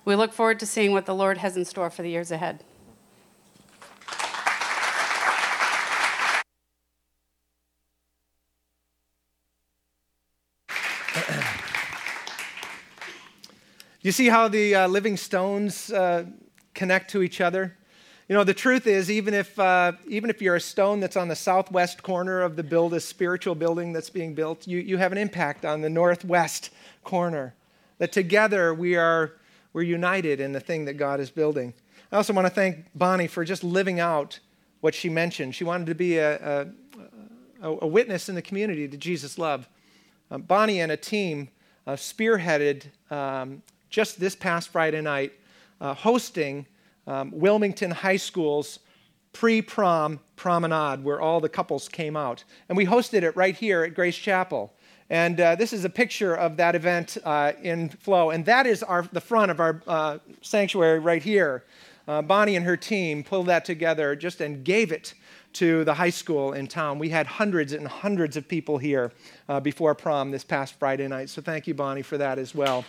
We 0.04 0.16
look 0.16 0.34
forward 0.34 0.60
to 0.62 0.66
seeing 0.66 0.94
what 0.94 1.06
the 1.06 1.14
Lord 1.14 1.38
has 1.38 1.56
in 1.56 1.64
store 1.64 1.92
for 1.92 2.02
the 2.02 2.10
years 2.10 2.32
ahead. 2.32 2.64
You 14.08 14.14
see 14.14 14.30
how 14.30 14.48
the 14.48 14.74
uh, 14.74 14.88
living 14.88 15.18
stones 15.18 15.92
uh, 15.92 16.24
connect 16.74 17.12
to 17.12 17.22
each 17.22 17.42
other? 17.42 17.76
You 18.30 18.36
know, 18.36 18.46
the 18.46 18.54
truth 18.54 18.88
is, 18.88 19.12
even 19.12 19.34
if, 19.34 19.60
uh, 19.60 19.92
even 20.08 20.30
if 20.30 20.42
you're 20.42 20.56
a 20.56 20.62
stone 20.62 21.02
that's 21.02 21.18
on 21.18 21.28
the 21.28 21.36
southwest 21.36 22.04
corner 22.04 22.40
of 22.40 22.56
the 22.56 22.64
build, 22.64 22.94
a 22.94 23.02
spiritual 23.02 23.54
building 23.54 23.92
that's 23.92 24.10
being 24.10 24.34
built, 24.34 24.66
you, 24.66 24.78
you 24.78 24.96
have 24.96 25.12
an 25.12 25.18
impact 25.18 25.66
on 25.66 25.82
the 25.82 25.90
northwest 25.90 26.70
corner. 27.04 27.54
That 27.98 28.14
together 28.14 28.74
we 28.74 28.96
are 28.96 29.34
we're 29.74 29.82
united 29.82 30.40
in 30.40 30.54
the 30.54 30.62
thing 30.62 30.86
that 30.86 30.94
God 30.94 31.20
is 31.20 31.30
building. 31.30 31.74
I 32.10 32.16
also 32.16 32.32
want 32.32 32.48
to 32.48 32.54
thank 32.54 32.86
Bonnie 32.96 33.28
for 33.28 33.44
just 33.44 33.62
living 33.62 34.00
out 34.00 34.40
what 34.80 34.96
she 34.96 35.10
mentioned. 35.10 35.54
She 35.54 35.66
wanted 35.66 35.88
to 35.88 35.96
be 35.96 36.16
a, 36.16 36.62
a, 37.62 37.68
a 37.68 37.86
witness 37.86 38.30
in 38.30 38.36
the 38.36 38.42
community 38.42 38.88
to 38.88 38.96
Jesus' 38.96 39.38
love. 39.38 39.68
Um, 40.32 40.44
Bonnie 40.44 40.80
and 40.80 40.94
a 40.94 40.98
team 40.98 41.50
uh, 41.86 41.98
spearheaded 41.98 42.86
um, 43.12 43.64
just 43.90 44.20
this 44.20 44.36
past 44.36 44.70
Friday 44.70 45.02
night 45.02 45.34
uh, 45.82 45.94
hosting 45.94 46.66
um, 47.06 47.32
Wilmington 47.34 47.92
High 47.92 48.18
School's 48.18 48.80
pre 49.34 49.62
prom 49.62 50.20
promenade, 50.36 51.04
where 51.04 51.22
all 51.22 51.40
the 51.40 51.50
couples 51.50 51.88
came 51.88 52.16
out. 52.16 52.44
And 52.70 52.78
we 52.78 52.86
hosted 52.86 53.24
it 53.24 53.36
right 53.36 53.56
here 53.56 53.84
at 53.84 53.94
Grace 53.94 54.16
Chapel. 54.16 54.74
And 55.10 55.40
uh, 55.40 55.56
this 55.56 55.72
is 55.72 55.86
a 55.86 55.90
picture 55.90 56.36
of 56.36 56.58
that 56.58 56.76
event 56.76 57.18
uh, 57.24 57.54
in 57.62 57.90
flow. 57.90 58.32
And 58.32 58.46
that 58.46 58.68
is 58.68 58.84
our, 58.84 59.08
the 59.14 59.22
front 59.22 59.52
of 59.52 59.60
our 59.60 59.82
uh, 59.88 60.18
sanctuary 60.42 61.00
right 61.00 61.24
here. 61.24 61.64
Uh, 62.08 62.22
Bonnie 62.22 62.56
and 62.56 62.66
her 62.66 62.78
team 62.78 63.24
pulled 63.24 63.48
that 63.48 63.66
together 63.66 64.16
just 64.16 64.42
and 64.42 64.64
gave 64.64 64.92
it 64.92 65.14
to 65.54 65.84
the 65.86 65.94
high 65.94 66.10
school 66.10 66.54
in 66.54 66.68
town. 66.68 67.00
We 67.00 67.10
had 67.10 67.26
hundreds 67.26 67.74
and 67.74 67.88
hundreds 67.88 68.38
of 68.38 68.48
people 68.48 68.78
here 68.78 69.12
uh, 69.50 69.60
before 69.60 69.96
prom 69.96 70.32
this 70.32 70.44
past 70.44 70.76
Friday 70.76 71.08
night. 71.08 71.30
So 71.30 71.42
thank 71.42 71.68
you, 71.68 71.74
Bonnie, 71.74 72.02
for 72.02 72.18
that 72.18 72.38
as 72.38 72.54
well. 72.54 72.86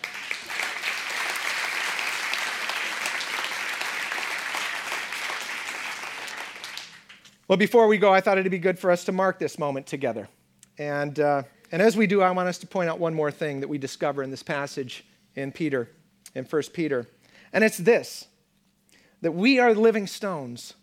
Well, 7.48 7.56
before 7.56 7.88
we 7.88 7.96
go, 7.96 8.12
I 8.12 8.20
thought 8.20 8.36
it'd 8.36 8.52
be 8.52 8.58
good 8.58 8.78
for 8.78 8.90
us 8.90 9.04
to 9.06 9.12
mark 9.12 9.38
this 9.38 9.58
moment 9.58 9.86
together. 9.86 10.28
And 10.76 11.18
uh, 11.18 11.44
and 11.72 11.82
as 11.82 11.96
we 11.96 12.06
do, 12.06 12.20
I 12.20 12.30
want 12.30 12.48
us 12.48 12.58
to 12.58 12.66
point 12.66 12.90
out 12.90 12.98
one 12.98 13.14
more 13.14 13.30
thing 13.30 13.60
that 13.60 13.68
we 13.68 13.78
discover 13.78 14.22
in 14.22 14.30
this 14.30 14.42
passage 14.42 15.04
in 15.34 15.52
Peter, 15.52 15.88
in 16.34 16.44
1 16.44 16.62
Peter. 16.74 17.06
And 17.52 17.64
it's 17.64 17.78
this 17.78 18.26
that 19.22 19.32
we 19.32 19.58
are 19.58 19.74
living 19.74 20.06
stones, 20.06 20.74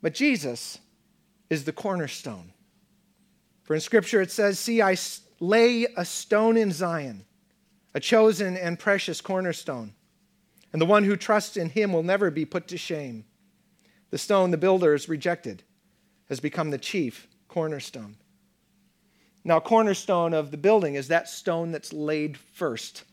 but 0.00 0.14
Jesus 0.14 0.78
is 1.50 1.64
the 1.64 1.72
cornerstone. 1.72 2.52
For 3.64 3.74
in 3.74 3.80
Scripture 3.80 4.20
it 4.20 4.30
says, 4.30 4.58
See, 4.60 4.80
I 4.80 4.96
lay 5.40 5.86
a 5.96 6.04
stone 6.04 6.56
in 6.56 6.70
Zion, 6.70 7.26
a 7.92 8.00
chosen 8.00 8.56
and 8.56 8.78
precious 8.78 9.20
cornerstone, 9.20 9.94
and 10.72 10.80
the 10.80 10.86
one 10.86 11.02
who 11.02 11.16
trusts 11.16 11.56
in 11.56 11.70
him 11.70 11.92
will 11.92 12.04
never 12.04 12.30
be 12.30 12.44
put 12.44 12.68
to 12.68 12.78
shame. 12.78 13.24
The 14.10 14.18
stone 14.18 14.50
the 14.50 14.56
builders 14.56 15.08
rejected 15.08 15.62
has 16.28 16.40
become 16.40 16.70
the 16.70 16.78
chief 16.78 17.28
cornerstone. 17.48 18.16
Now, 19.44 19.60
cornerstone 19.60 20.34
of 20.34 20.50
the 20.50 20.56
building 20.56 20.94
is 20.96 21.08
that 21.08 21.28
stone 21.28 21.70
that's 21.70 21.92
laid 21.92 22.36
first 22.36 23.04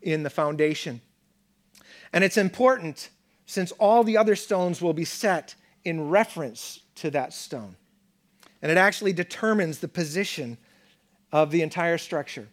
in 0.00 0.24
the 0.24 0.30
foundation. 0.30 1.00
And 2.12 2.24
it's 2.24 2.36
important 2.36 3.10
since 3.46 3.70
all 3.72 4.02
the 4.02 4.16
other 4.16 4.34
stones 4.34 4.82
will 4.82 4.92
be 4.92 5.04
set 5.04 5.54
in 5.84 6.08
reference 6.08 6.80
to 6.96 7.10
that 7.10 7.32
stone. 7.32 7.76
And 8.60 8.70
it 8.70 8.78
actually 8.78 9.12
determines 9.12 9.78
the 9.78 9.88
position 9.88 10.58
of 11.30 11.50
the 11.50 11.62
entire 11.62 11.98
structure. 11.98 12.48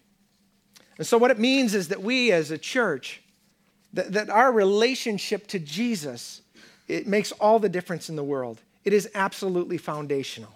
And 0.98 1.06
so, 1.06 1.18
what 1.18 1.30
it 1.30 1.38
means 1.38 1.74
is 1.74 1.88
that 1.88 2.02
we 2.02 2.32
as 2.32 2.50
a 2.50 2.58
church, 2.58 3.22
that, 3.92 4.12
that 4.12 4.30
our 4.30 4.52
relationship 4.52 5.46
to 5.48 5.58
Jesus, 5.58 6.42
it 6.90 7.06
makes 7.06 7.32
all 7.32 7.58
the 7.58 7.68
difference 7.68 8.08
in 8.08 8.16
the 8.16 8.24
world. 8.24 8.60
It 8.84 8.92
is 8.92 9.08
absolutely 9.14 9.78
foundational. 9.78 10.54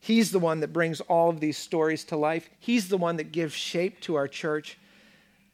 He's 0.00 0.30
the 0.30 0.38
one 0.38 0.60
that 0.60 0.72
brings 0.72 1.00
all 1.02 1.28
of 1.28 1.40
these 1.40 1.58
stories 1.58 2.04
to 2.04 2.16
life. 2.16 2.48
He's 2.58 2.88
the 2.88 2.96
one 2.96 3.16
that 3.16 3.32
gives 3.32 3.52
shape 3.52 4.00
to 4.02 4.14
our 4.14 4.26
church. 4.26 4.78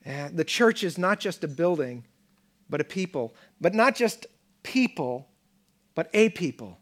Uh, 0.07 0.29
the 0.33 0.45
church 0.45 0.85
is 0.85 0.99
not 0.99 1.19
just 1.19 1.42
a 1.42 1.49
building, 1.49 2.05
but 2.71 2.81
a 2.81 2.85
people. 2.85 3.35
But 3.61 3.75
not 3.75 3.97
just 3.97 4.27
people, 4.62 5.27
but 5.97 6.09
a 6.14 6.29
people. 6.29 6.79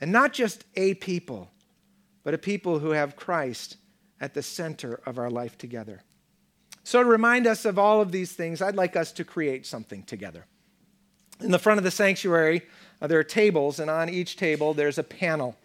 And 0.00 0.12
not 0.12 0.34
just 0.34 0.64
a 0.76 0.94
people, 0.94 1.50
but 2.24 2.34
a 2.34 2.38
people 2.38 2.78
who 2.78 2.90
have 2.90 3.16
Christ 3.16 3.76
at 4.20 4.34
the 4.34 4.42
center 4.42 5.00
of 5.06 5.18
our 5.18 5.30
life 5.30 5.56
together. 5.56 6.02
So, 6.84 7.02
to 7.02 7.08
remind 7.08 7.46
us 7.46 7.64
of 7.64 7.78
all 7.78 8.00
of 8.00 8.10
these 8.10 8.32
things, 8.32 8.60
I'd 8.60 8.74
like 8.74 8.96
us 8.96 9.12
to 9.12 9.24
create 9.24 9.64
something 9.66 10.02
together. 10.02 10.46
In 11.40 11.50
the 11.50 11.58
front 11.58 11.78
of 11.78 11.84
the 11.84 11.90
sanctuary, 11.90 12.62
uh, 13.00 13.06
there 13.06 13.18
are 13.18 13.24
tables, 13.24 13.80
and 13.80 13.90
on 13.90 14.08
each 14.08 14.36
table, 14.36 14.74
there's 14.74 14.98
a 14.98 15.02
panel. 15.02 15.56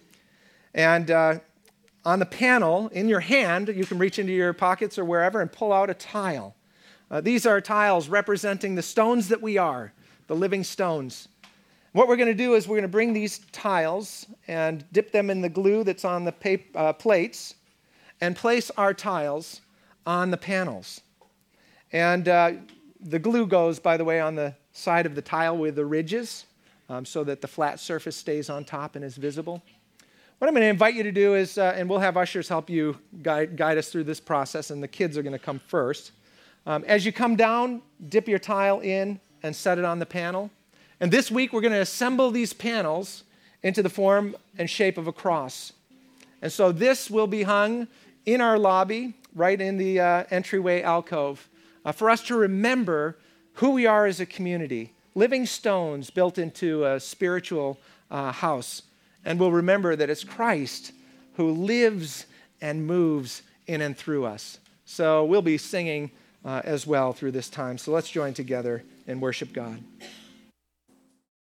And 0.73 1.11
uh, 1.11 1.39
on 2.05 2.19
the 2.19 2.25
panel, 2.25 2.87
in 2.89 3.07
your 3.09 3.19
hand, 3.19 3.67
you 3.67 3.85
can 3.85 3.99
reach 3.99 4.17
into 4.17 4.33
your 4.33 4.53
pockets 4.53 4.97
or 4.97 5.05
wherever 5.05 5.41
and 5.41 5.51
pull 5.51 5.73
out 5.73 5.89
a 5.89 5.93
tile. 5.93 6.55
Uh, 7.11 7.21
these 7.21 7.45
are 7.45 7.61
tiles 7.61 8.09
representing 8.09 8.75
the 8.75 8.81
stones 8.81 9.29
that 9.29 9.41
we 9.41 9.57
are, 9.57 9.93
the 10.27 10.35
living 10.35 10.63
stones. 10.63 11.27
What 11.93 12.07
we're 12.07 12.15
going 12.15 12.27
to 12.27 12.33
do 12.33 12.55
is 12.55 12.67
we're 12.67 12.75
going 12.75 12.83
to 12.83 12.87
bring 12.89 13.13
these 13.13 13.39
tiles 13.51 14.25
and 14.47 14.85
dip 14.91 15.11
them 15.11 15.29
in 15.29 15.41
the 15.41 15.49
glue 15.49 15.83
that's 15.83 16.05
on 16.05 16.25
the 16.25 16.59
uh, 16.75 16.93
plates 16.93 17.55
and 18.21 18.35
place 18.35 18.69
our 18.77 18.93
tiles 18.93 19.61
on 20.05 20.31
the 20.31 20.37
panels. 20.37 21.01
And 21.91 22.27
uh, 22.27 22.51
the 22.99 23.19
glue 23.19 23.47
goes, 23.47 23.79
by 23.79 23.97
the 23.97 24.03
way, 24.03 24.19
on 24.19 24.35
the 24.35 24.53
side 24.77 25.05
of 25.05 25.15
the 25.15 25.21
tile 25.21 25.57
with 25.57 25.75
the 25.75 25.85
ridges 25.85 26.45
um, 26.89 27.03
so 27.03 27.23
that 27.23 27.41
the 27.41 27.47
flat 27.47 27.79
surface 27.79 28.15
stays 28.15 28.49
on 28.49 28.63
top 28.63 28.95
and 28.95 29.03
is 29.03 29.17
visible. 29.17 29.61
What 30.37 30.47
I'm 30.47 30.53
going 30.53 30.61
to 30.61 30.69
invite 30.69 30.93
you 30.93 31.01
to 31.01 31.11
do 31.11 31.33
is, 31.33 31.57
uh, 31.57 31.73
and 31.75 31.89
we'll 31.89 31.99
have 31.99 32.15
ushers 32.15 32.47
help 32.47 32.69
you 32.69 32.97
guide, 33.23 33.57
guide, 33.57 33.79
us 33.79 33.89
through 33.89 34.03
this 34.03 34.19
process, 34.19 34.69
and 34.69 34.83
the 34.83 34.87
kids 34.87 35.17
are 35.17 35.23
going 35.23 35.33
to 35.33 35.39
come 35.39 35.59
first. 35.67 36.11
Um, 36.67 36.83
as 36.85 37.05
you 37.07 37.11
come 37.11 37.35
down, 37.35 37.81
dip 38.07 38.27
your 38.27 38.37
tile 38.37 38.79
in 38.81 39.19
and 39.41 39.55
set 39.55 39.79
it 39.79 39.85
on 39.85 39.97
the 39.97 40.05
panel. 40.05 40.51
And 40.99 41.11
this 41.11 41.31
week, 41.31 41.53
we're 41.53 41.61
going 41.61 41.73
to 41.73 41.79
assemble 41.79 42.29
these 42.29 42.53
panels 42.53 43.23
into 43.63 43.81
the 43.81 43.89
form 43.89 44.35
and 44.59 44.69
shape 44.69 44.99
of 44.99 45.07
a 45.07 45.11
cross. 45.11 45.73
And 46.43 46.51
so 46.51 46.71
this 46.71 47.09
will 47.09 47.27
be 47.27 47.43
hung 47.43 47.87
in 48.27 48.41
our 48.41 48.59
lobby, 48.59 49.15
right 49.33 49.59
in 49.59 49.77
the 49.77 49.99
uh, 49.99 50.23
entryway 50.29 50.83
alcove, 50.83 51.49
uh, 51.83 51.91
for 51.91 52.11
us 52.11 52.21
to 52.23 52.35
remember 52.35 53.17
who 53.57 53.71
we 53.71 53.85
are 53.85 54.05
as 54.05 54.19
a 54.19 54.25
community 54.25 54.93
living 55.15 55.45
stones 55.45 56.09
built 56.09 56.37
into 56.37 56.85
a 56.85 56.99
spiritual 56.99 57.77
uh, 58.09 58.31
house 58.31 58.83
and 59.25 59.39
we'll 59.39 59.51
remember 59.51 59.95
that 59.95 60.09
it's 60.09 60.23
Christ 60.23 60.93
who 61.35 61.51
lives 61.51 62.25
and 62.61 62.87
moves 62.87 63.43
in 63.67 63.81
and 63.81 63.95
through 63.95 64.25
us. 64.25 64.59
So 64.85 65.25
we'll 65.25 65.41
be 65.41 65.57
singing 65.57 66.11
uh, 66.45 66.61
as 66.63 66.87
well 66.87 67.11
through 67.11 67.31
this 67.31 67.49
time. 67.49 67.77
So 67.77 67.91
let's 67.91 68.09
join 68.09 68.33
together 68.33 68.83
and 69.05 69.21
worship 69.21 69.51
God. 69.51 69.83